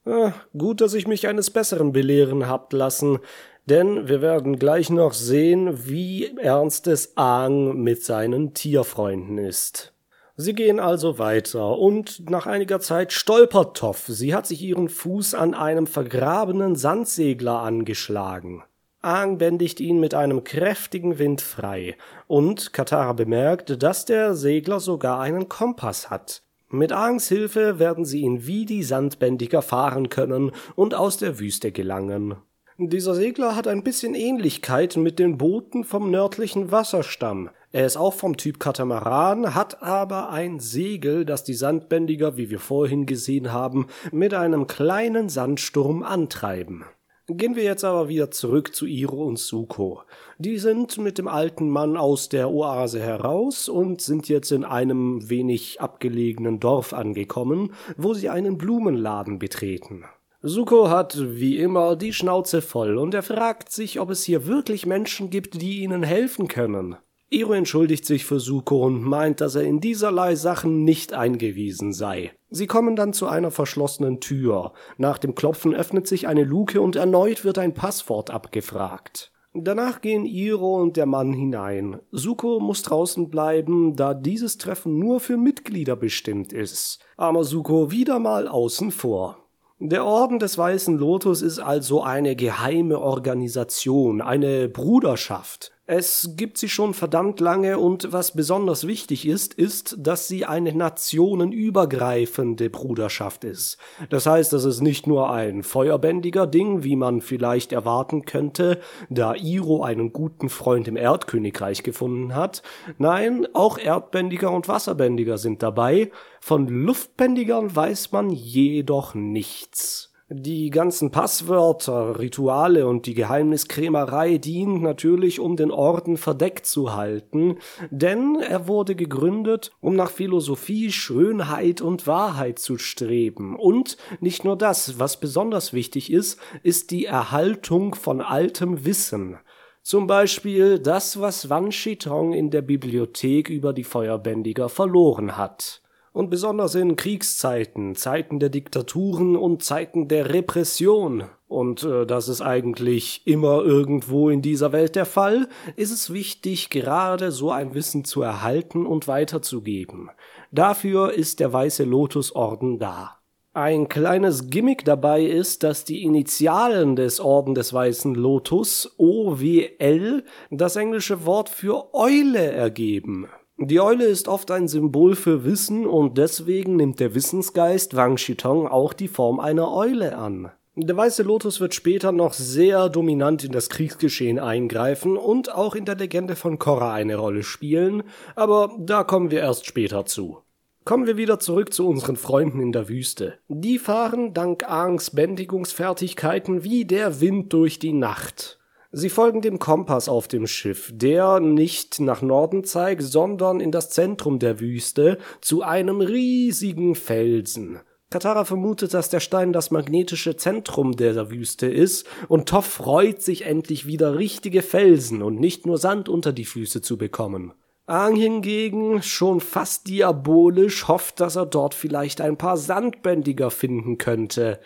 Ah, 0.08 0.32
gut, 0.58 0.80
dass 0.80 0.94
ich 0.94 1.06
mich 1.06 1.28
eines 1.28 1.50
Besseren 1.50 1.92
belehren 1.92 2.48
habt 2.48 2.72
lassen, 2.72 3.20
denn 3.66 4.08
wir 4.08 4.22
werden 4.22 4.58
gleich 4.58 4.90
noch 4.90 5.12
sehen, 5.12 5.86
wie 5.90 6.34
ernst 6.38 6.88
es 6.88 7.18
Aang 7.18 7.76
mit 7.82 8.06
seinen 8.06 8.54
Tierfreunden 8.54 9.38
ist. 9.38 9.92
Sie 10.38 10.54
gehen 10.54 10.80
also 10.80 11.20
weiter 11.20 11.78
und 11.78 12.30
nach 12.30 12.46
einiger 12.46 12.80
Zeit 12.80 13.12
stolpert 13.12 13.76
Toff. 13.76 14.06
Sie 14.08 14.34
hat 14.34 14.48
sich 14.48 14.62
ihren 14.62 14.88
Fuß 14.88 15.34
an 15.34 15.54
einem 15.54 15.88
vergrabenen 15.88 16.78
Sandsegler 16.78 17.60
angeschlagen. 17.60 18.64
Aang 19.02 19.38
bändigt 19.38 19.82
ihn 19.82 20.00
mit 20.00 20.14
einem 20.14 20.46
kräftigen 20.46 21.20
Wind 21.20 21.42
frei 21.42 21.98
und 22.28 22.72
Katara 22.72 23.12
bemerkt, 23.12 23.84
dass 23.84 24.06
der 24.06 24.36
Segler 24.36 24.80
sogar 24.80 25.20
einen 25.20 25.50
Kompass 25.50 26.10
hat. 26.10 26.44
Mit 26.70 26.92
Aangs 26.92 27.30
Hilfe 27.30 27.80
werden 27.80 28.04
sie 28.04 28.22
ihn 28.22 28.46
wie 28.46 28.66
die 28.66 28.84
Sandbändiger 28.84 29.62
fahren 29.62 30.10
können 30.10 30.52
und 30.76 30.96
aus 30.96 31.18
der 31.18 31.40
Wüste 31.40 31.72
gelangen. 31.72 32.36
Dieser 32.78 33.16
Segler 33.16 33.56
hat 33.56 33.68
ein 33.68 33.84
bisschen 33.84 34.14
Ähnlichkeit 34.14 34.98
mit 34.98 35.18
den 35.18 35.38
Booten 35.38 35.86
vom 35.86 36.12
nördlichen 36.12 36.70
Wasserstamm. 36.70 37.50
Er 37.72 37.86
ist 37.86 37.96
auch 37.96 38.14
vom 38.14 38.38
Typ 38.38 38.60
Katamaran, 38.60 39.56
hat 39.56 39.82
aber 39.82 40.30
ein 40.30 40.60
Segel, 40.60 41.26
das 41.26 41.44
die 41.44 41.54
Sandbändiger, 41.54 42.38
wie 42.38 42.50
wir 42.50 42.60
vorhin 42.60 43.06
gesehen 43.06 43.52
haben, 43.54 43.88
mit 44.12 44.34
einem 44.34 44.68
kleinen 44.68 45.30
Sandsturm 45.30 46.04
antreiben. 46.04 46.84
Gehen 47.30 47.58
wir 47.58 47.64
jetzt 47.64 47.84
aber 47.84 48.08
wieder 48.08 48.32
zurück 48.32 48.74
zu 48.74 48.86
Iro 48.86 49.26
und 49.26 49.38
Suko. 49.38 50.04
Die 50.38 50.58
sind 50.58 50.98
mit 50.98 51.18
dem 51.18 51.28
alten 51.28 51.70
Mann 51.70 51.98
aus 51.98 52.30
der 52.30 52.50
Oase 52.50 53.02
heraus 53.02 53.68
und 53.68 54.00
sind 54.00 54.30
jetzt 54.30 54.54
in 54.54 54.64
einem 54.64 55.30
wenig 55.30 55.82
abgelegenen 55.82 56.62
Dorf 56.62 56.94
angekommen, 56.94 57.74
wo 57.98 58.14
sie 58.14 58.30
einen 58.30 58.58
Blumenladen 58.58 59.40
betreten. 59.40 60.06
Suko 60.42 60.90
hat 60.90 61.18
wie 61.20 61.58
immer 61.58 61.98
die 61.98 62.14
Schnauze 62.14 62.62
voll 62.62 62.98
und 62.98 63.14
er 63.14 63.24
fragt 63.24 63.74
sich, 63.74 64.00
ob 64.00 64.10
es 64.10 64.24
hier 64.24 64.48
wirklich 64.48 64.86
Menschen 64.86 65.30
gibt, 65.30 65.62
die 65.62 65.82
ihnen 65.82 66.04
helfen 66.04 66.48
können. 66.48 66.96
Iro 67.30 67.52
entschuldigt 67.52 68.06
sich 68.06 68.24
für 68.24 68.40
Suko 68.40 68.86
und 68.86 69.02
meint, 69.02 69.42
dass 69.42 69.56
er 69.56 69.64
in 69.64 69.82
dieserlei 69.82 70.36
Sachen 70.36 70.86
nicht 70.86 71.14
eingewiesen 71.14 71.92
sei. 71.92 72.32
Sie 72.50 72.68
kommen 72.68 72.96
dann 72.96 73.12
zu 73.12 73.28
einer 73.28 73.52
verschlossenen 73.52 74.22
Tür. 74.22 74.72
Nach 74.98 75.18
dem 75.18 75.36
Klopfen 75.36 75.76
öffnet 75.76 76.08
sich 76.08 76.28
eine 76.28 76.46
Luke 76.46 76.80
und 76.80 76.96
erneut 76.96 77.44
wird 77.44 77.58
ein 77.58 77.74
Passwort 77.74 78.30
abgefragt. 78.30 79.34
Danach 79.54 80.00
gehen 80.00 80.26
Iro 80.26 80.82
und 80.82 80.96
der 80.96 81.06
Mann 81.06 81.34
hinein. 81.34 82.00
Suko 82.12 82.62
muss 82.62 82.84
draußen 82.84 83.30
bleiben, 83.30 83.96
da 83.96 84.14
dieses 84.14 84.58
Treffen 84.58 84.98
nur 84.98 85.20
für 85.20 85.36
Mitglieder 85.36 85.98
bestimmt 85.98 86.54
ist. 86.54 87.00
Aber 87.18 87.44
Suko 87.44 87.92
wieder 87.92 88.20
mal 88.20 88.48
außen 88.48 88.92
vor. 88.92 89.50
Der 89.80 90.06
Orden 90.06 90.40
des 90.40 90.58
Weißen 90.58 90.98
Lotus 90.98 91.42
ist 91.42 91.60
also 91.60 92.02
eine 92.02 92.36
geheime 92.36 93.00
Organisation, 93.00 94.22
eine 94.22 94.70
Bruderschaft. 94.70 95.77
Es 95.90 96.34
gibt 96.36 96.58
sie 96.58 96.68
schon 96.68 96.94
verdammt 96.94 97.40
lange 97.40 97.80
und 97.80 98.12
was 98.12 98.34
besonders 98.34 98.86
wichtig 98.88 99.26
ist, 99.26 99.54
ist, 99.54 99.96
dass 99.98 100.28
sie 100.28 100.46
eine 100.46 100.74
nationenübergreifende 100.74 102.70
Bruderschaft 102.70 103.46
ist. 103.46 103.78
Das 104.10 104.26
heißt, 104.26 104.52
es 104.52 104.66
ist 104.66 104.82
nicht 104.82 105.08
nur 105.08 105.32
ein 105.32 105.64
feuerbändiger 105.64 106.46
Ding, 106.46 106.84
wie 106.84 106.98
man 106.98 107.22
vielleicht 107.22 107.72
erwarten 107.72 108.26
könnte, 108.26 108.82
da 109.10 109.34
Iro 109.34 109.82
einen 109.82 110.12
guten 110.12 110.50
Freund 110.50 110.90
im 110.90 110.98
Erdkönigreich 110.98 111.84
gefunden 111.84 112.36
hat. 112.36 112.64
Nein, 112.98 113.48
auch 113.54 113.78
Erdbändiger 113.78 114.52
und 114.52 114.68
Wasserbändiger 114.68 115.38
sind 115.38 115.64
dabei. 115.64 116.12
Von 116.42 116.68
Luftbändigern 116.68 117.74
weiß 117.74 118.12
man 118.12 118.30
jedoch 118.30 119.16
nichts. 119.16 120.07
Die 120.30 120.72
ganzen 120.72 121.10
Passwörter, 121.10 122.20
Rituale 122.20 122.86
und 122.86 123.06
die 123.06 123.14
Geheimniskrämerei 123.14 124.38
dient 124.38 124.82
natürlich, 124.82 125.40
um 125.40 125.56
den 125.56 125.72
Orden 125.72 126.18
verdeckt 126.18 126.66
zu 126.66 126.94
halten, 126.94 127.60
denn 127.92 128.36
er 128.42 128.68
wurde 128.68 128.96
gegründet, 128.96 129.72
um 129.80 129.96
nach 129.96 130.12
Philosophie, 130.12 130.92
Schönheit 130.92 131.80
und 131.80 132.08
Wahrheit 132.08 132.60
zu 132.60 132.78
streben. 132.78 133.56
Und 133.56 133.96
nicht 134.20 134.44
nur 134.44 134.58
das, 134.58 135.00
was 135.00 135.18
besonders 135.18 135.72
wichtig 135.72 136.12
ist, 136.12 136.42
ist 136.62 136.92
die 136.92 137.06
Erhaltung 137.06 137.96
von 137.96 138.20
altem 138.20 138.84
Wissen. 138.84 139.38
Zum 139.82 140.08
Beispiel 140.08 140.78
das, 140.78 141.22
was 141.22 141.50
Wan 141.50 141.72
Shitong 141.72 142.34
in 142.34 142.52
der 142.52 142.64
Bibliothek 142.64 143.48
über 143.48 143.72
die 143.72 143.86
Feuerbändiger 143.86 144.68
verloren 144.68 145.38
hat 145.38 145.82
und 146.18 146.32
besonders 146.32 146.74
in 146.74 146.96
Kriegszeiten, 146.96 147.96
Zeiten 147.96 148.40
der 148.40 148.50
Diktaturen 148.50 149.36
und 149.36 149.62
Zeiten 149.62 150.08
der 150.08 150.34
Repression, 150.34 151.26
und 151.48 151.84
äh, 151.84 152.08
das 152.08 152.28
ist 152.28 152.42
eigentlich 152.42 153.22
immer 153.26 153.64
irgendwo 153.64 154.30
in 154.32 154.42
dieser 154.42 154.72
Welt 154.72 154.96
der 154.96 155.06
Fall, 155.06 155.48
ist 155.76 155.92
es 155.92 156.12
wichtig, 156.12 156.72
gerade 156.72 157.32
so 157.32 157.52
ein 157.52 157.76
Wissen 157.76 158.04
zu 158.04 158.24
erhalten 158.24 158.88
und 158.88 159.08
weiterzugeben. 159.08 160.10
Dafür 160.52 161.14
ist 161.14 161.40
der 161.40 161.54
Weiße 161.54 161.84
Lotusorden 161.84 162.80
da. 162.80 163.20
Ein 163.54 163.88
kleines 163.88 164.50
Gimmick 164.50 164.86
dabei 164.86 165.24
ist, 165.24 165.62
dass 165.62 165.84
die 165.84 166.02
Initialen 166.02 166.96
des 166.96 167.20
Orden 167.20 167.54
des 167.54 167.74
Weißen 167.74 168.16
Lotus 168.16 168.96
OWL 168.98 170.24
das 170.50 170.76
englische 170.76 171.26
Wort 171.26 171.50
für 171.50 171.94
Eule 171.94 172.52
ergeben. 172.52 173.28
Die 173.60 173.82
Eule 173.82 174.06
ist 174.06 174.28
oft 174.28 174.52
ein 174.52 174.68
Symbol 174.68 175.16
für 175.16 175.44
Wissen 175.44 175.88
und 175.88 176.20
deswegen 176.20 176.76
nimmt 176.76 177.00
der 177.00 177.16
Wissensgeist 177.16 177.96
Wang 177.96 178.18
Shitong 178.18 178.68
auch 178.68 178.94
die 178.94 179.08
Form 179.08 179.40
einer 179.40 179.74
Eule 179.74 180.16
an. 180.16 180.52
Der 180.76 180.96
Weiße 180.96 181.24
Lotus 181.24 181.60
wird 181.60 181.74
später 181.74 182.12
noch 182.12 182.34
sehr 182.34 182.88
dominant 182.88 183.44
in 183.44 183.52
das 183.52 183.70
Kriegsgeschehen 183.70 184.38
eingreifen 184.38 185.18
und 185.18 185.52
auch 185.52 185.74
in 185.74 185.86
der 185.86 185.96
Legende 185.96 186.36
von 186.36 186.60
Korra 186.60 186.94
eine 186.94 187.16
Rolle 187.16 187.42
spielen, 187.42 188.04
aber 188.36 188.76
da 188.78 189.04
kommen 189.04 189.32
wir 189.32 189.40
erst 189.40 189.66
später 189.66 190.06
zu. 190.06 190.38
Kommen 190.86 191.08
wir 191.08 191.18
wieder 191.18 191.40
zurück 191.40 191.74
zu 191.74 191.88
unseren 191.88 192.16
Freunden 192.16 192.62
in 192.62 192.72
der 192.72 192.90
Wüste. 192.90 193.40
Die 193.48 193.80
fahren 193.80 194.36
dank 194.36 194.70
Aangs 194.70 195.10
Bändigungsfertigkeiten 195.10 196.64
wie 196.64 196.86
der 196.86 197.22
Wind 197.22 197.52
durch 197.54 197.80
die 197.80 197.94
Nacht. 197.94 198.57
Sie 198.92 199.10
folgen 199.10 199.42
dem 199.42 199.60
Kompass 199.60 200.08
auf 200.08 200.28
dem 200.28 200.48
Schiff, 200.48 200.92
der 200.94 201.42
nicht 201.42 202.00
nach 202.00 202.22
Norden 202.22 202.64
zeigt, 202.64 203.04
sondern 203.04 203.60
in 203.60 203.72
das 203.72 203.90
Zentrum 203.90 204.40
der 204.40 204.60
Wüste 204.62 205.18
zu 205.42 205.62
einem 205.62 206.00
riesigen 206.00 206.96
Felsen. 206.96 207.82
Katara 208.10 208.46
vermutet, 208.46 208.94
dass 208.94 209.10
der 209.10 209.20
Stein 209.20 209.52
das 209.52 209.70
magnetische 209.70 210.38
Zentrum 210.38 210.96
der 210.96 211.30
Wüste 211.30 211.68
ist, 211.68 212.08
und 212.30 212.48
Toff 212.48 212.66
freut 212.66 213.22
sich 213.22 213.46
endlich 213.46 213.86
wieder 213.86 214.18
richtige 214.18 214.62
Felsen 214.62 215.22
und 215.22 215.42
nicht 215.42 215.66
nur 215.66 215.78
Sand 215.78 216.08
unter 216.08 216.32
die 216.32 216.46
Füße 216.46 216.82
zu 216.82 216.98
bekommen. 216.98 217.54
Aang 217.86 218.16
hingegen, 218.16 219.02
schon 219.02 219.42
fast 219.42 219.88
diabolisch, 219.88 220.88
hofft, 220.88 221.20
dass 221.20 221.36
er 221.36 221.46
dort 221.46 221.74
vielleicht 221.74 222.22
ein 222.22 222.38
paar 222.38 222.56
Sandbändiger 222.56 223.52
finden 223.52 223.98
könnte. 223.98 224.60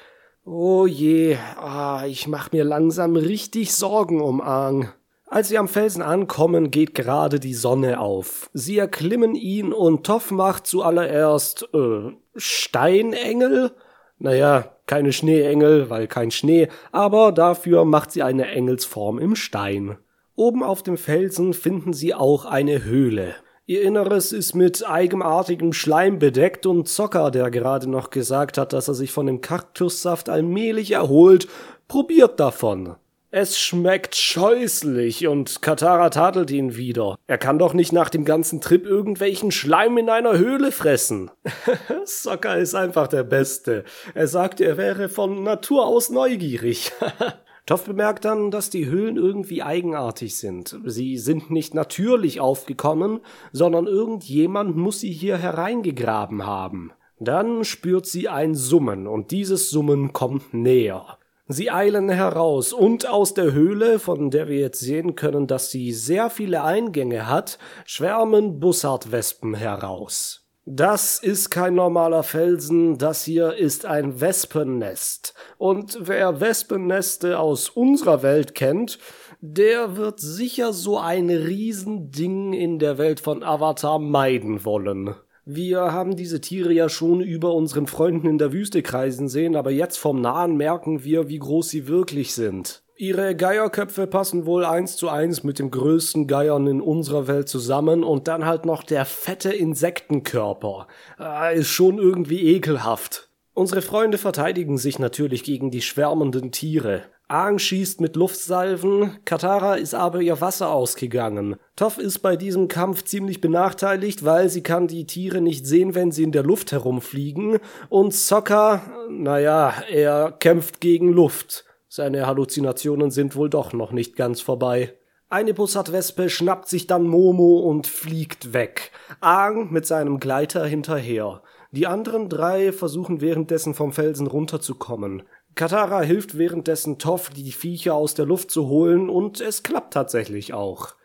Oh 0.44 0.88
je, 0.88 1.38
ah, 1.58 2.06
ich 2.08 2.28
mach 2.28 2.52
mir 2.52 2.64
langsam 2.64 3.16
richtig 3.16 3.76
Sorgen 3.76 4.22
um 4.22 4.42
Aang. 4.42 4.90
Als 5.28 5.50
sie 5.50 5.58
am 5.60 5.68
Felsen 5.68 6.02
ankommen, 6.02 6.72
geht 6.72 6.96
gerade 6.96 7.40
die 7.40 7.54
Sonne 7.54 8.00
auf. 8.00 8.50
Sie 8.52 8.78
erklimmen 8.78 9.36
ihn 9.36 9.72
und 9.72 10.04
Toff 10.04 10.32
macht 10.32 10.66
zuallererst, 10.66 11.70
äh, 11.76 12.12
Steinengel? 12.36 13.72
Naja, 14.18 14.76
keine 14.88 15.14
Schneeengel, 15.14 15.92
weil 15.92 16.08
kein 16.08 16.32
Schnee, 16.32 16.70
aber 16.92 17.32
dafür 17.32 17.86
macht 17.86 18.12
sie 18.12 18.24
eine 18.24 18.48
Engelsform 18.48 19.20
im 19.20 19.36
Stein. 19.36 19.98
Oben 20.36 20.64
auf 20.64 20.82
dem 20.82 20.98
Felsen 20.98 21.54
finden 21.54 21.94
sie 21.94 22.16
auch 22.16 22.46
eine 22.46 22.84
Höhle. 22.84 23.36
Ihr 23.68 23.84
Inneres 23.84 24.34
ist 24.34 24.56
mit 24.56 24.88
eigenartigem 24.88 25.72
Schleim 25.72 26.18
bedeckt 26.18 26.66
und 26.66 26.90
Zocker, 26.90 27.30
der 27.30 27.52
gerade 27.52 27.90
noch 27.90 28.10
gesagt 28.10 28.58
hat, 28.58 28.74
dass 28.74 28.88
er 28.88 28.96
sich 28.96 29.12
von 29.12 29.28
dem 29.28 29.40
Kaktussaft 29.40 30.30
allmählich 30.30 30.92
erholt, 30.92 31.48
probiert 31.88 32.40
davon. 32.40 32.96
Es 33.30 33.58
schmeckt 33.58 34.16
scheußlich 34.16 35.28
und 35.28 35.62
Katara 35.62 36.10
tadelt 36.10 36.52
ihn 36.52 36.76
wieder. 36.76 37.16
Er 37.28 37.38
kann 37.38 37.60
doch 37.60 37.74
nicht 37.74 37.94
nach 37.94 38.10
dem 38.10 38.26
ganzen 38.26 38.60
Trip 38.60 38.86
irgendwelchen 38.86 39.52
Schleim 39.52 39.98
in 39.98 40.10
einer 40.10 40.38
Höhle 40.38 40.74
fressen. 40.74 41.32
Zocker 42.06 42.58
ist 42.58 42.76
einfach 42.76 43.08
der 43.08 43.24
Beste. 43.24 43.86
Er 44.16 44.28
sagt, 44.28 44.60
er 44.60 44.76
wäre 44.76 45.08
von 45.08 45.44
Natur 45.44 45.86
aus 45.86 46.10
neugierig. 46.10 46.92
Toff 47.66 47.86
bemerkt 47.86 48.26
dann, 48.26 48.50
dass 48.50 48.70
die 48.70 48.88
Höhlen 48.88 49.18
irgendwie 49.18 49.62
eigenartig 49.62 50.36
sind. 50.38 50.78
Sie 50.86 51.18
sind 51.18 51.52
nicht 51.52 51.74
natürlich 51.74 52.40
aufgekommen, 52.40 53.20
sondern 53.52 53.88
irgendjemand 53.88 54.76
muss 54.76 55.00
sie 55.00 55.12
hier 55.12 55.38
hereingegraben 55.38 56.46
haben. 56.46 56.92
Dann 57.20 57.64
spürt 57.64 58.08
sie 58.08 58.28
ein 58.28 58.56
Summen, 58.56 59.06
und 59.06 59.30
dieses 59.30 59.70
Summen 59.70 60.12
kommt 60.12 60.56
näher. 60.56 61.20
Sie 61.48 61.70
eilen 61.70 62.10
heraus, 62.10 62.74
und 62.74 63.08
aus 63.08 63.36
der 63.36 63.54
Höhle, 63.54 64.00
von 64.00 64.32
der 64.32 64.48
wir 64.48 64.58
jetzt 64.58 64.80
sehen 64.80 65.16
können, 65.16 65.46
dass 65.46 65.70
sie 65.70 65.94
sehr 65.94 66.32
viele 66.32 66.64
Eingänge 66.64 67.28
hat, 67.28 67.60
schwärmen 67.86 68.60
Bussardwespen 68.60 69.54
heraus. 69.54 70.48
Das 70.66 71.18
ist 71.18 71.50
kein 71.50 71.74
normaler 71.74 72.22
Felsen, 72.22 73.00
das 73.00 73.24
hier 73.24 73.56
ist 73.56 73.88
ein 73.88 74.22
Wespennest. 74.22 75.34
Und 75.58 75.98
wer 76.02 76.40
Wespenneste 76.40 77.40
aus 77.40 77.70
unserer 77.70 78.22
Welt 78.22 78.54
kennt, 78.54 79.00
der 79.40 79.98
wird 79.98 80.20
sicher 80.20 80.72
so 80.72 81.00
ein 81.00 81.32
Riesending 81.32 82.54
in 82.54 82.78
der 82.78 83.00
Welt 83.00 83.20
von 83.20 83.42
Avatar 83.42 83.98
meiden 83.98 84.64
wollen. 84.64 85.16
Wir 85.46 85.92
haben 85.92 86.16
diese 86.16 86.42
Tiere 86.42 86.72
ja 86.72 86.90
schon 86.90 87.22
über 87.22 87.56
unseren 87.56 87.88
Freunden 87.88 88.28
in 88.28 88.38
der 88.38 88.54
Wüste 88.54 88.84
kreisen 88.84 89.28
sehen, 89.28 89.56
aber 89.56 89.72
jetzt 89.72 89.98
vom 89.98 90.22
Nahen 90.22 90.58
merken 90.58 91.04
wir, 91.04 91.28
wie 91.28 91.40
groß 91.40 91.70
sie 91.70 91.88
wirklich 91.88 92.36
sind. 92.36 92.84
Ihre 93.02 93.36
Geierköpfe 93.36 94.06
passen 94.06 94.46
wohl 94.46 94.64
eins 94.64 94.96
zu 94.96 95.10
eins 95.10 95.44
mit 95.44 95.58
dem 95.58 95.72
größten 95.72 96.28
Geiern 96.28 96.68
in 96.68 96.82
unserer 96.82 97.28
Welt 97.28 97.50
zusammen 97.50 98.04
und 98.04 98.28
dann 98.28 98.46
halt 98.46 98.68
noch 98.68 98.84
der 98.84 99.06
fette 99.06 99.52
Insektenkörper. 99.52 100.88
Äh, 101.20 101.58
ist 101.58 101.70
schon 101.70 101.98
irgendwie 101.98 102.54
ekelhaft. 102.54 103.30
Unsere 103.56 103.82
Freunde 103.82 104.20
verteidigen 104.20 104.78
sich 104.78 105.00
natürlich 105.00 105.44
gegen 105.44 105.72
die 105.72 105.82
schwärmenden 105.82 106.52
Tiere. 106.52 107.02
Aang 107.28 107.58
schießt 107.58 108.02
mit 108.02 108.16
Luftsalven, 108.16 109.18
Katara 109.26 109.78
ist 109.78 109.96
aber 109.96 110.22
ihr 110.22 110.40
Wasser 110.40 110.70
ausgegangen. 110.70 111.56
Toff 111.76 111.98
ist 111.98 112.20
bei 112.20 112.36
diesem 112.36 112.68
Kampf 112.68 113.04
ziemlich 113.06 113.42
benachteiligt, 113.42 114.26
weil 114.26 114.48
sie 114.50 114.62
kann 114.62 114.88
die 114.88 115.08
Tiere 115.08 115.42
nicht 115.42 115.66
sehen, 115.66 115.96
wenn 115.96 116.12
sie 116.12 116.22
in 116.22 116.34
der 116.34 116.44
Luft 116.44 116.72
herumfliegen. 116.72 117.58
Und 117.90 118.14
Sokka, 118.14 118.84
naja, 119.10 119.74
er 119.90 120.34
kämpft 120.34 120.82
gegen 120.82 121.12
Luft. 121.12 121.66
Seine 121.94 122.26
Halluzinationen 122.26 123.12
sind 123.12 123.36
wohl 123.36 123.50
doch 123.50 123.74
noch 123.74 123.92
nicht 123.92 124.16
ganz 124.16 124.40
vorbei. 124.40 124.98
Eine 125.28 125.54
Bussardwespe 125.54 126.30
schnappt 126.30 126.70
sich 126.70 126.88
dann 126.88 127.04
Momo 127.06 127.60
und 127.60 127.86
fliegt 127.86 128.54
weg. 128.54 128.94
Aang 129.20 129.74
mit 129.74 129.86
seinem 129.86 130.22
Gleiter 130.22 130.66
hinterher. 130.66 131.42
Die 131.72 131.88
anderen 131.88 132.30
drei 132.30 132.72
versuchen 132.72 133.20
währenddessen 133.20 133.74
vom 133.74 133.92
Felsen 133.92 134.28
runterzukommen. 134.28 135.24
Katara 135.56 136.00
hilft 136.00 136.38
währenddessen 136.38 136.98
Toff, 136.98 137.30
die 137.30 137.52
Viecher 137.52 137.94
aus 137.94 138.14
der 138.14 138.26
Luft 138.26 138.52
zu 138.52 138.70
holen, 138.70 139.10
und 139.10 139.42
es 139.42 139.62
klappt 139.62 139.94
tatsächlich 139.94 140.54
auch. 140.54 140.96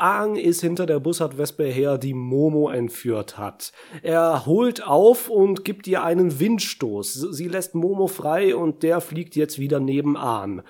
Aang 0.00 0.36
ist 0.36 0.60
hinter 0.60 0.86
der 0.86 0.98
Bussardwespe 1.00 1.64
her, 1.64 1.98
die 1.98 2.14
Momo 2.14 2.70
entführt 2.70 3.38
hat. 3.38 3.72
Er 4.02 4.46
holt 4.46 4.86
auf 4.86 5.28
und 5.28 5.64
gibt 5.64 5.86
ihr 5.86 6.02
einen 6.02 6.40
Windstoß. 6.40 7.12
Sie 7.12 7.48
lässt 7.48 7.74
Momo 7.74 8.06
frei 8.06 8.56
und 8.56 8.82
der 8.82 9.00
fliegt 9.00 9.36
jetzt 9.36 9.58
wieder 9.58 9.80
nebenan. 9.80 10.62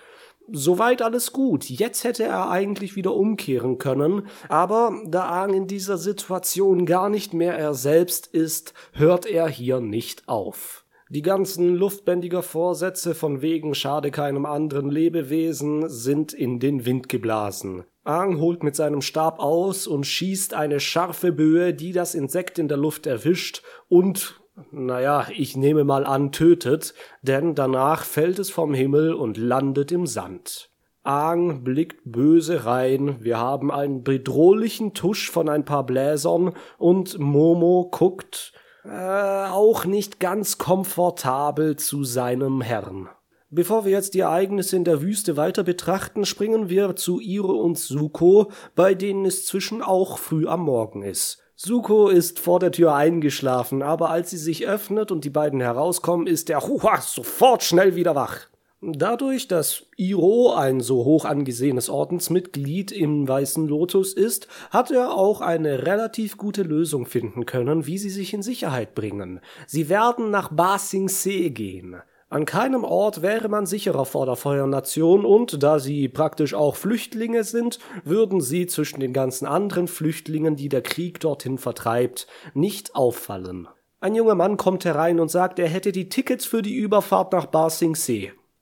Soweit 0.53 1.01
alles 1.01 1.33
gut. 1.33 1.65
Jetzt 1.67 2.03
hätte 2.03 2.25
er 2.25 2.51
eigentlich 2.51 2.97
wieder 2.97 3.15
umkehren 3.15 3.79
können, 3.79 4.27
aber 4.49 4.93
da 5.07 5.29
Aang 5.29 5.55
in 5.55 5.67
dieser 5.69 5.97
Situation 5.97 6.87
gar 6.87 7.09
nicht 7.09 7.33
mehr 7.33 7.57
er 7.57 7.75
selbst 7.75 8.27
ist, 8.27 8.75
hört 8.93 9.27
er 9.27 9.49
hier 9.49 9.81
nicht 9.81 10.29
auf. 10.29 10.85
Die 11.13 11.23
ganzen 11.23 11.75
luftbändiger 11.75 12.41
Vorsätze 12.41 13.17
von 13.17 13.43
wegen 13.43 13.75
schade 13.75 14.13
keinem 14.13 14.47
anderen 14.47 14.89
Lebewesen 14.89 15.89
sind 15.89 16.33
in 16.33 16.61
den 16.61 16.87
Wind 16.87 17.09
geblasen. 17.09 17.83
Aang 18.05 18.39
holt 18.39 18.63
mit 18.63 18.77
seinem 18.77 19.03
Stab 19.03 19.41
aus 19.41 19.89
und 19.89 20.07
schießt 20.07 20.55
eine 20.55 20.79
scharfe 20.79 21.33
Böe, 21.33 21.75
die 21.75 21.91
das 21.91 22.15
Insekt 22.15 22.61
in 22.61 22.69
der 22.69 22.77
Luft 22.77 23.09
erwischt 23.09 23.65
und, 23.89 24.41
naja, 24.71 25.27
ich 25.37 25.57
nehme 25.57 25.83
mal 25.83 26.07
an, 26.07 26.31
tötet, 26.31 26.95
denn 27.23 27.57
danach 27.57 28.05
fällt 28.05 28.39
es 28.39 28.51
vom 28.51 28.73
Himmel 28.73 29.13
und 29.13 29.37
landet 29.37 29.91
im 29.91 30.07
Sand. 30.07 30.71
Aang 31.03 31.65
blickt 31.65 32.03
böse 32.05 32.67
rein, 32.67 33.17
wir 33.19 33.39
haben 33.39 33.73
einen 33.73 34.05
bedrohlichen 34.05 34.95
Tusch 34.95 35.29
von 35.29 35.49
ein 35.49 35.65
paar 35.65 35.85
Bläsern 35.85 36.55
und 36.79 37.19
Momo 37.19 37.89
guckt 37.91 38.53
äh, 38.85 39.49
auch 39.49 39.85
nicht 39.85 40.21
ganz 40.21 40.59
komfortabel 40.59 41.77
zu 41.77 42.05
seinem 42.05 42.61
Herrn. 42.61 43.09
Bevor 43.53 43.85
wir 43.85 43.91
jetzt 43.91 44.15
die 44.15 44.21
Ereignisse 44.21 44.77
in 44.77 44.85
der 44.85 45.03
Wüste 45.03 45.37
weiter 45.37 45.65
betrachten, 45.65 46.25
springen 46.25 46.69
wir 46.69 46.95
zu 46.95 47.19
Iro 47.21 47.53
und 47.53 47.79
Suko, 47.79 48.53
bei 48.77 48.95
denen 48.95 49.27
es 49.27 49.45
zwischen 49.45 49.83
auch 49.83 50.19
früh 50.19 50.47
am 50.47 50.61
Morgen 50.61 51.03
ist. 51.03 51.43
Suko 51.57 52.09
ist 52.09 52.39
vor 52.39 52.61
der 52.61 52.73
Tür 52.73 52.95
eingeschlafen, 52.95 53.83
aber 53.83 54.11
als 54.11 54.31
sie 54.31 54.39
sich 54.39 54.67
öffnet 54.67 55.11
und 55.11 55.25
die 55.25 55.31
beiden 55.31 55.61
herauskommen, 55.61 56.27
ist 56.27 56.49
der 56.49 56.67
Huha 56.67 57.01
sofort 57.01 57.63
schnell 57.63 57.97
wieder 57.97 58.15
wach. 58.15 58.50
Dadurch, 58.83 59.47
dass 59.47 59.85
Iro 59.99 60.55
ein 60.55 60.81
so 60.81 61.05
hoch 61.05 61.27
angesehenes 61.27 61.91
Ordensmitglied 61.91 62.93
im 62.93 63.29
Weißen 63.29 63.69
Lotus 63.69 64.15
ist, 64.15 64.49
hat 64.71 64.91
er 64.91 65.13
auch 65.13 65.43
eine 65.43 65.87
relativ 65.87 66.39
gute 66.39 66.63
Lösung 66.63 67.05
finden 67.05 67.45
können, 67.45 67.87
wie 67.87 67.99
sie 67.99 68.09
sich 68.09 68.33
in 68.33 68.41
Sicherheit 68.41 68.95
bringen. 68.95 69.41
Sie 69.67 69.91
werden 69.91 70.31
nach 70.31 70.51
Ba 70.51 70.79
Sing 70.79 71.09
gehen. 71.53 71.97
An 72.31 72.47
keinem 72.47 72.85
Ort 72.85 73.21
wäre 73.21 73.51
man 73.51 73.67
sicherer 73.67 74.07
vor 74.07 74.25
der 74.25 74.37
Feuernation 74.37 75.27
und 75.27 75.63
da 75.63 75.79
sie 75.79 76.09
praktisch 76.09 76.55
auch 76.55 76.77
Flüchtlinge 76.77 77.45
sind, 77.45 77.81
würden 78.05 78.41
sie 78.41 78.67
zwischen 78.67 79.01
den 79.01 79.13
ganzen 79.13 79.47
anderen 79.47 79.89
Flüchtlingen, 79.89 80.57
die 80.57 80.71
der 80.71 80.83
Krieg 80.83 81.21
dorthin 81.21 81.59
vertreibt, 81.59 82.29
nicht 82.55 82.95
auffallen. 82.95 83.69
Ein 83.99 84.15
junger 84.15 84.37
Mann 84.37 84.57
kommt 84.57 84.87
herein 84.87 85.21
und 85.21 85.31
sagt, 85.31 85.59
er 85.59 85.69
hätte 85.69 85.93
die 85.93 86.09
Tickets 86.09 86.47
für 86.47 86.63
die 86.63 86.77
Überfahrt 86.77 87.33
nach 87.33 87.45
Ba. 87.45 87.69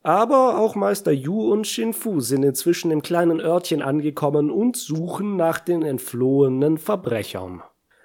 Aber 0.08 0.58
auch 0.58 0.74
Meister 0.74 1.12
Yu 1.12 1.52
und 1.52 1.66
Shinfu 1.66 2.20
sind 2.20 2.42
inzwischen 2.42 2.90
im 2.90 3.02
kleinen 3.02 3.42
Örtchen 3.42 3.82
angekommen 3.82 4.50
und 4.50 4.74
suchen 4.74 5.36
nach 5.36 5.58
den 5.58 5.82
entflohenen 5.82 6.78
Verbrechern. 6.78 7.62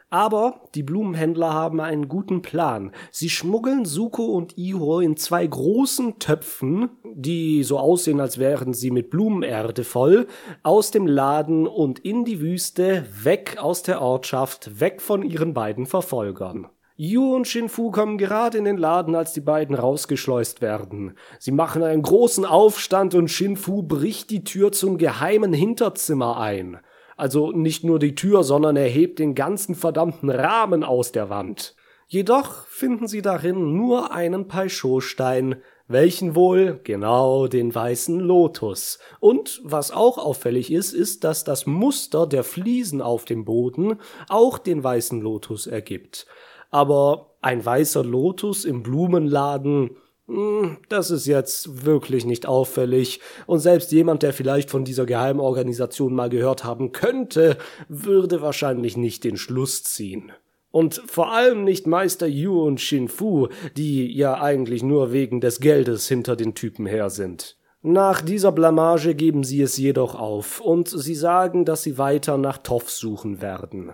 Aber 0.09 0.67
die 0.75 0.83
Blumenhändler 0.83 1.53
haben 1.53 1.79
einen 1.79 2.09
guten 2.09 2.41
Plan. 2.41 2.91
Sie 3.09 3.29
schmuggeln 3.29 3.85
Suko 3.85 4.25
und 4.25 4.57
Iho 4.57 4.99
in 4.99 5.15
zwei 5.15 5.47
großen 5.47 6.19
Töpfen, 6.19 6.89
die 7.05 7.63
so 7.63 7.79
aussehen, 7.79 8.19
als 8.19 8.37
wären 8.37 8.73
sie 8.73 8.91
mit 8.91 9.09
Blumenerde 9.09 9.85
voll, 9.85 10.27
aus 10.61 10.91
dem 10.91 11.07
Laden 11.07 11.67
und 11.67 11.99
in 11.99 12.25
die 12.25 12.41
Wüste, 12.41 13.05
weg 13.23 13.59
aus 13.61 13.81
der 13.81 14.01
Ortschaft, 14.01 14.81
weg 14.81 15.01
von 15.01 15.23
ihren 15.23 15.53
beiden 15.53 15.85
Verfolgern. 15.85 16.67
Yu 16.95 17.34
und 17.36 17.47
Shinfu 17.47 17.89
kommen 17.89 18.19
gerade 18.19 18.60
in 18.60 18.65
den 18.65 18.77
Laden, 18.77 19.15
als 19.15 19.34
die 19.34 19.41
beiden 19.41 19.75
rausgeschleust 19.75 20.62
werden. 20.62 21.17
Sie 21.39 21.51
machen 21.51 21.82
einen 21.82 22.03
großen 22.03 22.45
Aufstand 22.45 23.15
und 23.15 23.29
Shinfu 23.29 23.82
bricht 23.82 24.29
die 24.29 24.43
Tür 24.43 24.71
zum 24.71 24.99
geheimen 24.99 25.53
Hinterzimmer 25.53 26.38
ein. 26.38 26.77
Also 27.17 27.51
nicht 27.51 27.84
nur 27.84 27.97
die 27.97 28.13
Tür, 28.13 28.43
sondern 28.43 28.75
er 28.75 28.88
hebt 28.88 29.17
den 29.17 29.34
ganzen 29.34 29.73
verdammten 29.73 30.29
Rahmen 30.29 30.84
aus 30.84 31.12
der 31.12 31.32
Wand. 31.32 31.75
Jedoch 32.08 32.67
finden 32.67 33.08
sie 33.08 33.23
darin 33.23 33.75
nur 33.75 34.12
einen 34.12 34.47
Paisho-Stein, 34.47 35.56
welchen 35.88 36.36
wohl 36.36 36.79
genau 36.84 37.47
den 37.47 37.73
weißen 37.73 38.19
Lotus. 38.19 38.99
Und 39.19 39.62
was 39.63 39.89
auch 39.89 40.19
auffällig 40.19 40.71
ist, 40.71 40.93
ist, 40.93 41.23
dass 41.23 41.43
das 41.43 41.65
Muster 41.65 42.27
der 42.27 42.43
Fliesen 42.43 43.01
auf 43.01 43.25
dem 43.25 43.45
Boden 43.45 43.99
auch 44.29 44.60
den 44.60 44.84
weißen 44.84 45.21
Lotus 45.21 45.65
ergibt. 45.65 46.27
Aber 46.73 47.36
ein 47.41 47.63
weißer 47.63 48.03
Lotus 48.03 48.65
im 48.65 48.81
Blumenladen, 48.81 49.91
hm, 50.27 50.77
das 50.89 51.12
ist 51.12 51.27
jetzt 51.27 51.86
wirklich 51.86 52.25
nicht 52.25 52.47
auffällig, 52.47 53.19
und 53.45 53.59
selbst 53.59 53.91
jemand, 53.91 54.23
der 54.23 54.33
vielleicht 54.33 54.71
von 54.71 54.83
dieser 54.83 55.05
Geheimorganisation 55.05 56.15
mal 56.15 56.29
gehört 56.29 56.63
haben 56.63 56.91
könnte, 56.91 57.57
würde 57.89 58.41
wahrscheinlich 58.41 58.97
nicht 58.97 59.23
den 59.23 59.38
Schluss 59.38 59.83
ziehen. 59.83 60.31
Und 60.71 61.03
vor 61.05 61.31
allem 61.31 61.63
nicht 61.63 61.86
Meister 61.86 62.25
Yu 62.25 62.59
und 62.63 62.81
Shinfu, 62.81 63.49
die 63.77 64.12
ja 64.12 64.41
eigentlich 64.41 64.81
nur 64.81 65.13
wegen 65.13 65.41
des 65.41 65.59
Geldes 65.59 66.07
hinter 66.07 66.36
den 66.36 66.55
Typen 66.55 66.88
her 66.88 67.12
sind. 67.12 67.59
Nach 67.83 68.19
dieser 68.19 68.51
Blamage 68.51 69.13
geben 69.13 69.43
sie 69.43 69.62
es 69.62 69.77
jedoch 69.77 70.15
auf, 70.15 70.59
und 70.59 70.88
sie 70.88 71.13
sagen, 71.13 71.65
dass 71.65 71.83
sie 71.83 71.99
weiter 71.99 72.39
nach 72.39 72.57
Toff 72.57 72.89
suchen 72.89 73.43
werden. 73.43 73.93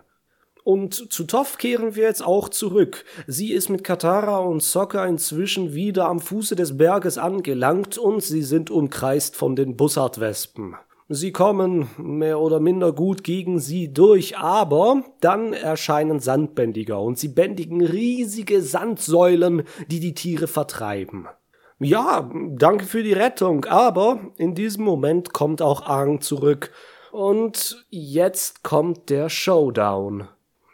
Und 0.64 1.12
zu 1.12 1.24
Toff 1.24 1.58
kehren 1.58 1.96
wir 1.96 2.04
jetzt 2.04 2.24
auch 2.24 2.50
zurück. 2.50 3.06
Sie 3.28 3.54
ist 3.54 3.70
mit 3.70 3.84
Katara 3.84 4.40
und 4.40 4.62
Sokka 4.62 5.06
inzwischen 5.06 5.74
wieder 5.74 6.08
am 6.08 6.20
Fuße 6.20 6.56
des 6.56 6.78
Berges 6.78 7.18
angelangt 7.18 7.98
und 7.98 8.22
sie 8.22 8.44
sind 8.44 8.70
umkreist 8.70 9.36
von 9.36 9.56
den 9.56 9.78
Bussardwespen. 9.78 10.76
Sie 11.12 11.32
kommen 11.32 11.90
mehr 11.98 12.40
oder 12.40 12.60
minder 12.60 12.94
gut 12.94 13.24
gegen 13.24 13.60
sie 13.60 13.92
durch, 13.92 14.38
aber 14.38 15.04
dann 15.22 15.54
erscheinen 15.54 16.20
Sandbändiger 16.20 17.02
und 17.02 17.18
sie 17.18 17.30
bändigen 17.30 17.84
riesige 17.84 18.62
Sandsäulen, 18.62 19.64
die 19.90 20.00
die 20.00 20.14
Tiere 20.14 20.46
vertreiben. 20.46 21.28
Ja, 21.80 22.30
danke 22.50 22.86
für 22.86 23.02
die 23.02 23.14
Rettung, 23.14 23.66
aber 23.66 24.20
in 24.38 24.54
diesem 24.54 24.84
Moment 24.84 25.34
kommt 25.34 25.64
auch 25.64 25.88
Aang 25.88 26.22
zurück. 26.22 26.72
Und 27.12 27.88
jetzt 27.90 28.64
kommt 28.64 29.10
der 29.10 29.30
Showdown. 29.30 30.28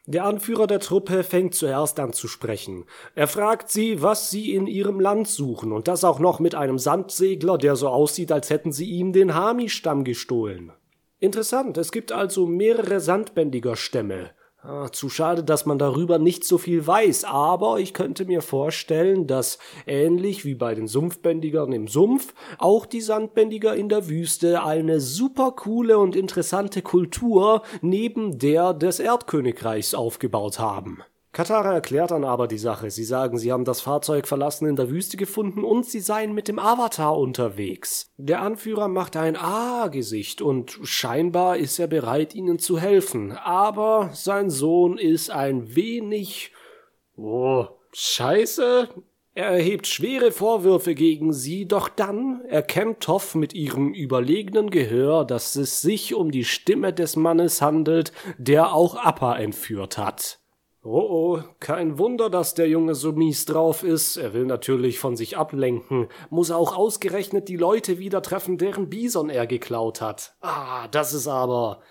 Der 0.08 0.26
Anführer 0.26 0.68
der 0.68 0.80
Truppe 0.80 1.24
fängt 1.24 1.56
zuerst 1.56 2.00
an 2.00 2.14
zu 2.14 2.28
sprechen. 2.28 2.86
Er 3.16 3.28
fragt 3.28 3.72
sie, 3.72 4.04
was 4.04 4.30
sie 4.30 4.54
in 4.54 4.68
ihrem 4.68 5.00
Land 5.00 5.28
suchen, 5.28 5.72
und 5.72 5.88
das 5.88 6.04
auch 6.04 6.20
noch 6.20 6.40
mit 6.40 6.54
einem 6.54 6.78
Sandsegler, 6.78 7.58
der 7.58 7.76
so 7.76 7.90
aussieht, 7.90 8.32
als 8.32 8.52
hätten 8.52 8.72
sie 8.72 8.86
ihm 8.86 9.14
den 9.14 9.34
Hami-Stamm 9.34 10.04
gestohlen. 10.04 10.72
Interessant, 11.20 11.78
es 11.78 11.92
gibt 11.92 12.12
also 12.12 12.46
mehrere 12.46 13.00
Sandbändiger-Stämme. 13.00 14.30
Ah, 14.68 14.92
zu 14.92 15.10
schade, 15.10 15.44
dass 15.44 15.68
man 15.68 15.78
darüber 15.78 16.18
nicht 16.18 16.44
so 16.44 16.58
viel 16.58 16.88
weiß, 16.88 17.26
aber 17.26 17.80
ich 17.80 17.94
könnte 17.94 18.26
mir 18.26 18.42
vorstellen, 18.42 19.28
dass 19.28 19.60
ähnlich 19.86 20.44
wie 20.44 20.56
bei 20.56 20.74
den 20.74 20.88
Sumpfbändigern 20.88 21.72
im 21.72 21.88
Sumpf 21.88 22.34
auch 22.58 22.88
die 22.88 23.02
Sandbändiger 23.02 23.76
in 23.76 23.90
der 23.90 24.10
Wüste 24.10 24.64
eine 24.64 25.00
super 25.02 25.52
coole 25.52 26.00
und 26.00 26.16
interessante 26.16 26.82
Kultur 26.82 27.62
neben 27.82 28.40
der 28.40 28.74
des 28.74 29.00
Erdkönigreichs 29.00 29.94
aufgebaut 29.94 30.58
haben. 30.58 31.04
Katara 31.36 31.74
erklärt 31.74 32.12
dann 32.12 32.24
aber 32.24 32.48
die 32.48 32.58
Sache. 32.58 32.90
Sie 32.90 33.04
sagen, 33.04 33.38
sie 33.38 33.52
haben 33.52 33.66
das 33.66 33.82
Fahrzeug 33.82 34.26
verlassen 34.26 34.70
in 34.70 34.78
der 34.78 34.90
Wüste 34.90 35.18
gefunden 35.18 35.66
und 35.66 35.86
sie 35.86 36.00
seien 36.00 36.34
mit 36.34 36.48
dem 36.48 36.60
Avatar 36.60 37.18
unterwegs. 37.18 38.10
Der 38.16 38.42
Anführer 38.42 38.88
macht 38.88 39.18
ein 39.18 39.36
Ah-Gesicht 39.36 40.42
und 40.42 40.80
scheinbar 40.84 41.58
ist 41.58 41.78
er 41.78 41.88
bereit, 41.88 42.36
ihnen 42.36 42.58
zu 42.58 42.80
helfen. 42.80 43.34
Aber 43.34 44.12
sein 44.14 44.50
Sohn 44.50 44.98
ist 44.98 45.30
ein 45.30 45.76
wenig. 45.76 46.54
Oh, 47.18 47.66
scheiße. 47.92 48.88
Er 49.34 49.48
erhebt 49.48 49.88
schwere 49.88 50.32
Vorwürfe 50.32 50.96
gegen 50.96 51.34
sie, 51.34 51.68
doch 51.68 51.90
dann 51.90 52.46
erkennt 52.48 53.02
Toff 53.02 53.36
mit 53.36 53.54
ihrem 53.54 53.94
überlegenen 53.94 54.70
Gehör, 54.70 55.26
dass 55.26 55.58
es 55.58 55.82
sich 55.82 56.16
um 56.16 56.32
die 56.32 56.46
Stimme 56.46 56.94
des 56.94 57.18
Mannes 57.18 57.62
handelt, 57.62 58.14
der 58.38 58.74
auch 58.74 58.96
Appa 58.96 59.36
entführt 59.36 59.98
hat. 59.98 60.40
Oh 60.88 61.00
oh, 61.00 61.44
kein 61.60 61.98
Wunder, 61.98 62.30
dass 62.30 62.54
der 62.54 62.70
Junge 62.70 62.94
so 62.94 63.12
mies 63.12 63.46
drauf 63.46 63.82
ist. 63.82 64.18
Er 64.18 64.36
will 64.36 64.46
natürlich 64.46 65.00
von 65.00 65.16
sich 65.16 65.36
ablenken, 65.36 66.10
muss 66.30 66.52
auch 66.52 66.78
ausgerechnet 66.78 67.50
die 67.50 67.58
Leute 67.58 67.98
wieder 67.98 68.22
treffen, 68.22 68.60
deren 68.60 68.88
Bison 68.88 69.32
er 69.32 69.48
geklaut 69.48 70.00
hat. 70.00 70.36
Ah, 70.42 70.88
das 70.90 71.14
ist 71.14 71.28
aber. 71.28 71.82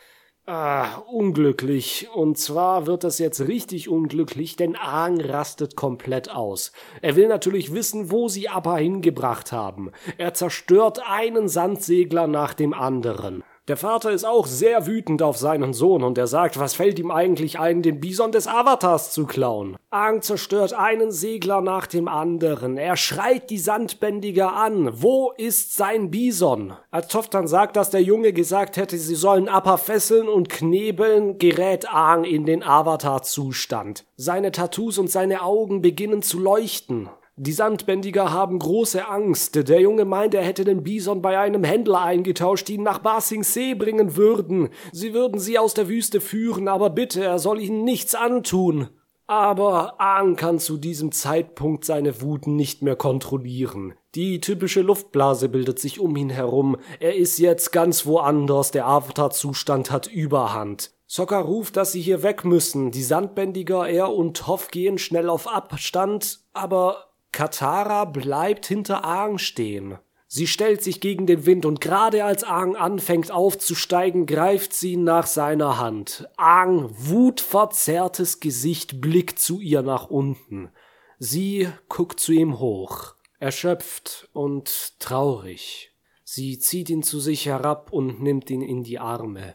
Ah, 0.46 0.98
unglücklich. 1.11 2.09
Und 2.14 2.38
zwar 2.38 2.87
wird 2.87 3.02
das 3.02 3.18
jetzt 3.18 3.40
richtig 3.40 3.88
unglücklich, 3.88 4.54
denn 4.54 4.76
Aang 4.76 5.20
rastet 5.20 5.74
komplett 5.74 6.30
aus. 6.30 6.70
Er 7.02 7.16
will 7.16 7.26
natürlich 7.26 7.74
wissen, 7.74 8.12
wo 8.12 8.28
sie 8.28 8.48
Appa 8.48 8.76
hingebracht 8.76 9.50
haben. 9.50 9.90
Er 10.18 10.35
zerstört 10.35 11.00
einen 11.04 11.48
Sandsegler 11.48 12.28
nach 12.28 12.54
dem 12.54 12.72
anderen. 12.72 13.42
Der 13.66 13.79
Vater 13.79 14.11
ist 14.11 14.27
auch 14.27 14.46
sehr 14.46 14.87
wütend 14.87 15.22
auf 15.22 15.38
seinen 15.38 15.72
Sohn 15.72 16.03
und 16.03 16.18
er 16.18 16.27
sagt, 16.27 16.59
was 16.59 16.74
fällt 16.74 16.98
ihm 16.98 17.11
eigentlich 17.11 17.59
ein, 17.59 17.81
den 17.81 17.98
Bison 17.98 18.31
des 18.31 18.46
Avatars 18.46 19.11
zu 19.12 19.24
klauen? 19.24 19.79
Aang 19.88 20.20
zerstört 20.20 20.74
einen 20.74 21.11
Segler 21.11 21.62
nach 21.62 21.87
dem 21.87 22.07
anderen. 22.07 22.77
Er 22.77 22.98
schreit 22.98 23.48
die 23.48 23.57
Sandbändiger 23.57 24.53
an. 24.55 24.90
Wo 25.00 25.33
ist 25.38 25.74
sein 25.74 26.11
Bison? 26.11 26.74
Als 26.90 27.09
Toph 27.09 27.31
dann 27.31 27.46
sagt, 27.46 27.77
dass 27.77 27.88
der 27.88 28.03
Junge 28.03 28.35
gesagt 28.35 28.77
hätte, 28.77 28.98
sie 28.98 29.14
sollen 29.14 29.48
Appa 29.48 29.79
fesseln 29.79 30.29
und 30.29 30.50
knebeln, 30.50 31.38
gerät 31.38 31.88
Aang 31.90 32.24
in 32.24 32.44
den 32.44 32.62
Avatar-Zustand. 32.62 34.05
Seine 34.16 34.53
Tattoos 34.53 34.98
und 34.98 35.11
seine 35.11 35.40
Augen 35.40 35.81
beginnen 35.81 36.20
zu 36.20 36.38
leuchten. 36.38 37.09
Die 37.37 37.53
Sandbändiger 37.53 38.33
haben 38.33 38.61
große 38.61 39.09
Angst. 39.09 39.68
Der 39.68 39.81
Junge 39.81 40.05
meint, 40.05 40.35
er 40.35 40.44
hätte 40.44 40.64
den 40.64 40.85
Bison 40.85 41.20
bei 41.20 41.37
einem 41.37 41.64
Händler 41.64 42.03
eingetauscht, 42.03 42.68
die 42.68 42.75
ihn 42.75 42.85
nach 42.85 43.01
Ba 43.01 43.20
Sing 43.20 43.42
Se 43.42 43.75
bringen 43.75 44.16
würden. 44.16 44.68
Sie 44.92 45.14
würden 45.14 45.40
sie 45.40 45.59
aus 45.59 45.75
der 45.75 45.88
Wüste 45.88 46.20
führen, 46.20 46.68
aber 46.68 46.90
bitte, 46.90 47.25
er 47.25 47.40
soll 47.40 47.61
ihnen 47.61 47.83
nichts 47.83 48.14
antun. 48.14 48.88
Aber 49.27 50.01
Aang 50.01 50.37
kann 50.37 50.61
zu 50.61 50.77
diesem 50.77 51.11
Zeitpunkt 51.11 51.85
seine 51.85 52.20
Wut 52.23 52.47
nicht 52.47 52.83
mehr 52.83 52.94
kontrollieren. 52.94 53.94
Die 54.14 54.40
typische 54.40 54.83
Luftblase 54.83 55.49
bildet 55.49 55.81
sich 55.81 55.99
um 55.99 56.14
ihn 56.14 56.31
herum. 56.31 56.77
Er 57.01 57.16
ist 57.16 57.38
jetzt 57.38 57.73
ganz 57.73 58.07
woanders. 58.07 58.70
Der 58.70 58.87
Avatar-Zustand 58.87 59.90
hat 59.90 60.07
Überhand. 60.07 60.92
Sokka 61.07 61.40
ruft, 61.40 61.77
dass 61.77 61.90
sie 61.90 62.01
hier 62.01 62.23
weg 62.23 62.44
müssen. 62.44 62.92
Die 62.92 63.03
Sandbändiger, 63.03 63.88
er 63.88 64.12
und 64.12 64.47
Hoff 64.47 64.70
gehen 64.70 64.99
schnell 64.99 65.29
auf 65.29 65.49
Abstand, 65.49 66.40
aber 66.53 67.13
Katara 67.35 68.05
bleibt 68.05 68.64
hinter 68.64 69.05
Aang 69.05 69.38
stehen. 69.38 69.99
Sie 70.29 70.47
stellt 70.47 70.85
sich 70.85 71.01
gegen 71.01 71.27
den 71.27 71.47
Wind 71.47 71.66
und 71.66 71.81
gerade 71.81 72.25
als 72.25 72.44
Aang 72.44 72.77
anfängt 72.77 73.33
aufzusteigen, 73.33 74.27
greift 74.27 74.73
sie 74.73 74.97
nach 74.97 75.27
seiner 75.27 75.79
Hand. 75.79 76.29
Aang, 76.37 76.90
wutverzerrtes 76.97 78.38
Gesicht, 78.38 79.01
blickt 79.01 79.40
zu 79.40 79.61
ihr 79.61 79.83
nach 79.83 80.07
unten. 80.11 80.70
Sie 81.18 81.68
guckt 81.88 82.20
zu 82.20 82.31
ihm 82.31 82.61
hoch, 82.61 83.16
erschöpft 83.40 84.29
und 84.33 85.01
traurig. 85.01 85.90
Sie 86.23 86.61
zieht 86.61 86.88
ihn 86.88 87.03
zu 87.03 87.18
sich 87.18 87.47
herab 87.47 87.92
und 87.92 88.23
nimmt 88.23 88.49
ihn 88.49 88.62
in 88.62 88.85
die 88.85 89.01
Arme. 89.01 89.55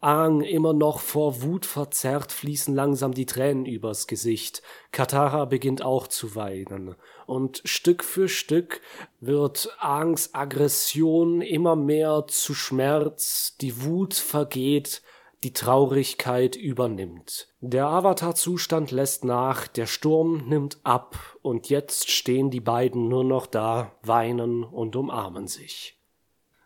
Aang, 0.00 0.42
immer 0.42 0.74
noch 0.74 1.00
vor 1.00 1.42
Wut 1.42 1.66
verzerrt, 1.66 2.30
fließen 2.30 2.72
langsam 2.72 3.12
die 3.12 3.26
Tränen 3.26 3.66
übers 3.66 4.06
Gesicht. 4.06 4.62
Katara 4.92 5.44
beginnt 5.44 5.82
auch 5.82 6.06
zu 6.06 6.36
weinen. 6.36 6.94
Und 7.26 7.62
Stück 7.64 8.04
für 8.04 8.28
Stück 8.28 8.80
wird 9.20 9.76
Aangs 9.80 10.34
Aggression 10.34 11.40
immer 11.40 11.74
mehr 11.74 12.26
zu 12.28 12.54
Schmerz, 12.54 13.56
die 13.60 13.82
Wut 13.82 14.14
vergeht, 14.14 15.02
die 15.42 15.52
Traurigkeit 15.52 16.54
übernimmt. 16.54 17.48
Der 17.60 17.86
Avatar-Zustand 17.86 18.92
lässt 18.92 19.24
nach, 19.24 19.66
der 19.66 19.86
Sturm 19.86 20.48
nimmt 20.48 20.78
ab, 20.84 21.16
und 21.42 21.68
jetzt 21.70 22.10
stehen 22.10 22.50
die 22.50 22.60
beiden 22.60 23.08
nur 23.08 23.24
noch 23.24 23.46
da, 23.46 23.96
weinen 24.02 24.62
und 24.62 24.94
umarmen 24.94 25.48
sich. 25.48 25.97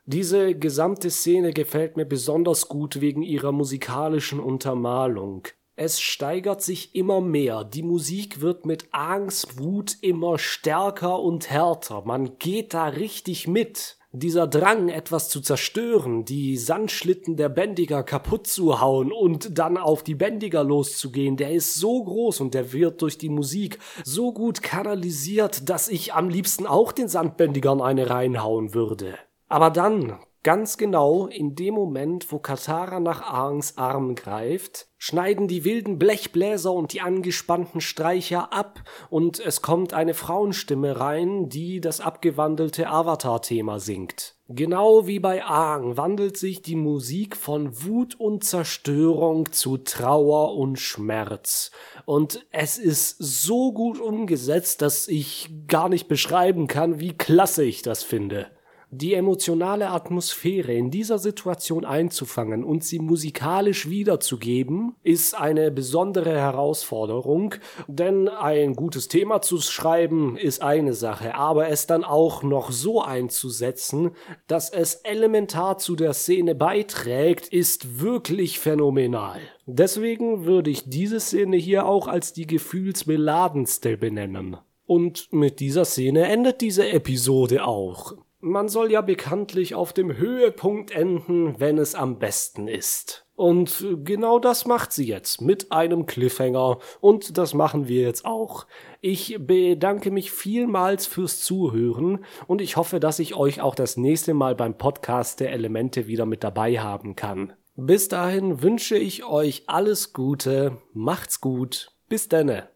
Diese 0.05 0.57
gesamte 0.57 1.11
Szene 1.11 1.53
gefällt 1.53 1.97
mir 1.97 2.05
besonders 2.05 2.67
gut 2.67 3.01
wegen 3.01 3.23
ihrer 3.23 3.53
musikalischen 3.53 4.41
Untermalung. 4.41 5.47
Es 5.77 6.01
steigert 6.01 6.61
sich 6.61 6.97
immer 6.97 7.21
mehr, 7.21 7.63
die 7.63 7.85
Musik 7.85 8.41
wird 8.41 8.67
mit 8.67 8.89
Angst, 8.91 9.61
Wut 9.61 9.97
immer 10.01 10.39
stärker 10.39 11.21
und 11.21 11.51
härter, 11.51 12.03
man 12.05 12.37
geht 12.39 12.75
da 12.75 12.87
richtig 12.87 13.47
mit. 13.47 13.97
Dieser 14.11 14.47
Drang, 14.47 14.89
etwas 14.89 15.31
zu 15.31 15.41
zerstören, 15.41 16.27
die 16.27 16.59
Sandschlitten 16.59 17.37
der 17.37 17.49
Bändiger 17.49 18.03
kaputt 18.03 18.47
zu 18.47 18.81
hauen 18.81 19.13
und 19.13 19.57
dann 19.57 19.79
auf 19.79 20.03
die 20.03 20.17
Bändiger 20.17 20.65
loszugehen, 20.65 21.39
der 21.39 21.53
ist 21.53 21.75
so 21.75 22.05
groß 22.05 22.41
und 22.41 22.55
der 22.55 22.75
wird 22.75 23.01
durch 23.01 23.17
die 23.17 23.31
Musik 23.31 23.79
so 24.05 24.35
gut 24.35 24.63
kanalisiert, 24.63 25.71
dass 25.71 25.89
ich 25.89 26.13
am 26.13 26.29
liebsten 26.29 26.67
auch 26.67 26.93
den 26.93 27.09
Sandbändigern 27.09 27.81
eine 27.81 28.11
reinhauen 28.11 28.75
würde. 28.75 29.17
Aber 29.53 29.69
dann, 29.69 30.19
ganz 30.45 30.79
genau 30.79 31.27
in 31.27 31.55
dem 31.55 31.75
Moment, 31.75 32.33
wo 32.33 32.39
Katara 32.39 33.01
nach 33.01 33.21
Aangs 33.21 33.77
Arm 33.77 34.15
greift, 34.15 34.87
schneiden 34.97 35.47
die 35.47 35.67
wilden 35.67 35.99
Blechbläser 35.99 36.73
und 36.73 36.95
die 36.95 37.03
angespannten 37.03 37.83
Streicher 37.83 38.51
ab 38.51 38.83
und 39.11 39.41
es 39.41 39.61
kommt 39.61 39.93
eine 39.93 40.15
Frauenstimme 40.15 40.99
rein, 40.99 41.51
die 41.51 41.83
das 41.83 42.01
abgewandelte 42.01 42.89
Avatar-Thema 42.89 43.79
singt. 43.79 44.37
Genau 44.49 45.07
wie 45.07 45.19
bei 45.19 45.45
Aang 45.45 45.99
wandelt 45.99 46.39
sich 46.39 46.63
die 46.63 46.77
Musik 46.77 47.37
von 47.37 47.85
Wut 47.85 48.19
und 48.19 48.45
Zerstörung 48.45 49.53
zu 49.53 49.77
Trauer 49.77 50.57
und 50.57 50.79
Schmerz. 50.79 51.73
Und 52.07 52.47
es 52.53 52.79
ist 52.79 53.17
so 53.19 53.75
gut 53.75 54.01
umgesetzt, 54.01 54.81
dass 54.81 55.09
ich 55.09 55.51
gar 55.69 55.91
nicht 55.91 56.09
beschreiben 56.09 56.69
kann, 56.69 57.01
wie 57.01 57.13
klasse 57.13 57.65
ich 57.65 57.83
das 57.83 58.03
finde. 58.03 58.51
Die 58.95 59.15
emotionale 59.15 59.89
Atmosphäre 59.89 60.75
in 60.75 60.91
dieser 60.91 61.19
Situation 61.19 61.87
einzufangen 61.87 62.63
und 62.63 62.85
sie 62.85 62.99
musikalisch 62.99 63.89
wiederzugeben, 63.89 64.97
ist 65.03 65.35
eine 65.35 65.71
besondere 65.71 66.33
Herausforderung, 66.37 67.55
denn 67.89 68.29
ein 68.29 68.75
gutes 68.75 69.09
Thema 69.09 69.41
zu 69.41 69.63
schreiben 69.63 70.37
ist 70.37 70.61
eine 70.61 70.93
Sache, 70.93 71.35
aber 71.37 71.71
es 71.71 71.87
dann 71.87 72.05
auch 72.05 72.43
noch 72.43 72.71
so 72.71 73.01
einzusetzen, 73.01 74.11
dass 74.47 74.69
es 74.69 74.97
elementar 74.97 75.79
zu 75.79 75.97
der 75.97 76.13
Szene 76.13 76.55
beiträgt, 76.55 77.49
ist 77.49 78.03
wirklich 78.03 78.59
phänomenal. 78.59 79.41
Deswegen 79.65 80.45
würde 80.45 80.69
ich 80.69 80.91
diese 80.91 81.19
Szene 81.19 81.57
hier 81.57 81.87
auch 81.87 82.09
als 82.09 82.35
die 82.35 82.47
gefühlsbeladenste 82.47 83.97
benennen. 83.97 84.59
Und 84.85 85.33
mit 85.33 85.61
dieser 85.61 85.87
Szene 85.87 86.27
endet 86.27 86.61
diese 86.61 86.91
Episode 86.91 87.65
auch. 87.65 88.13
Man 88.45 88.69
soll 88.69 88.91
ja 88.91 89.03
bekanntlich 89.03 89.77
auf 89.77 89.93
dem 89.93 90.17
Höhepunkt 90.17 90.91
enden, 90.91 91.61
wenn 91.61 91.79
es 91.79 91.95
am 91.95 92.19
besten 92.19 92.67
ist. 92.67 93.25
Und 93.37 93.87
genau 94.03 94.41
das 94.41 94.67
macht 94.67 94.93
sie 94.93 95.07
jetzt 95.07 95.41
mit 95.41 95.71
einem 95.71 96.07
Cliffhanger 96.07 96.81
und 97.01 97.39
das 97.39 97.55
machen 97.55 97.87
wir 97.87 98.03
jetzt 98.03 98.25
auch. 98.25 98.67
Ich 99.01 99.37
bedanke 99.39 100.11
mich 100.11 100.33
vielmals 100.33 101.07
fürs 101.07 101.39
Zuhören 101.39 102.25
und 102.49 102.61
ich 102.61 102.77
hoffe, 102.77 102.99
dass 102.99 103.21
ich 103.21 103.37
euch 103.37 103.61
auch 103.61 103.77
das 103.77 103.97
nächste 103.97 104.35
Mal 104.35 104.57
beim 104.57 104.77
Podcast 104.77 105.39
der 105.39 105.53
Elemente 105.53 106.09
wieder 106.09 106.27
mit 106.27 106.43
dabei 106.43 106.81
haben 106.81 107.15
kann. 107.15 107.53
Bis 107.77 108.09
dahin 108.09 108.61
wünsche 108.61 108.99
ich 108.99 109.25
euch 109.25 109.69
alles 109.69 110.13
Gute, 110.13 110.79
macht's 110.93 111.41
gut, 111.41 111.93
bis 112.09 112.29
denne. 112.29 112.72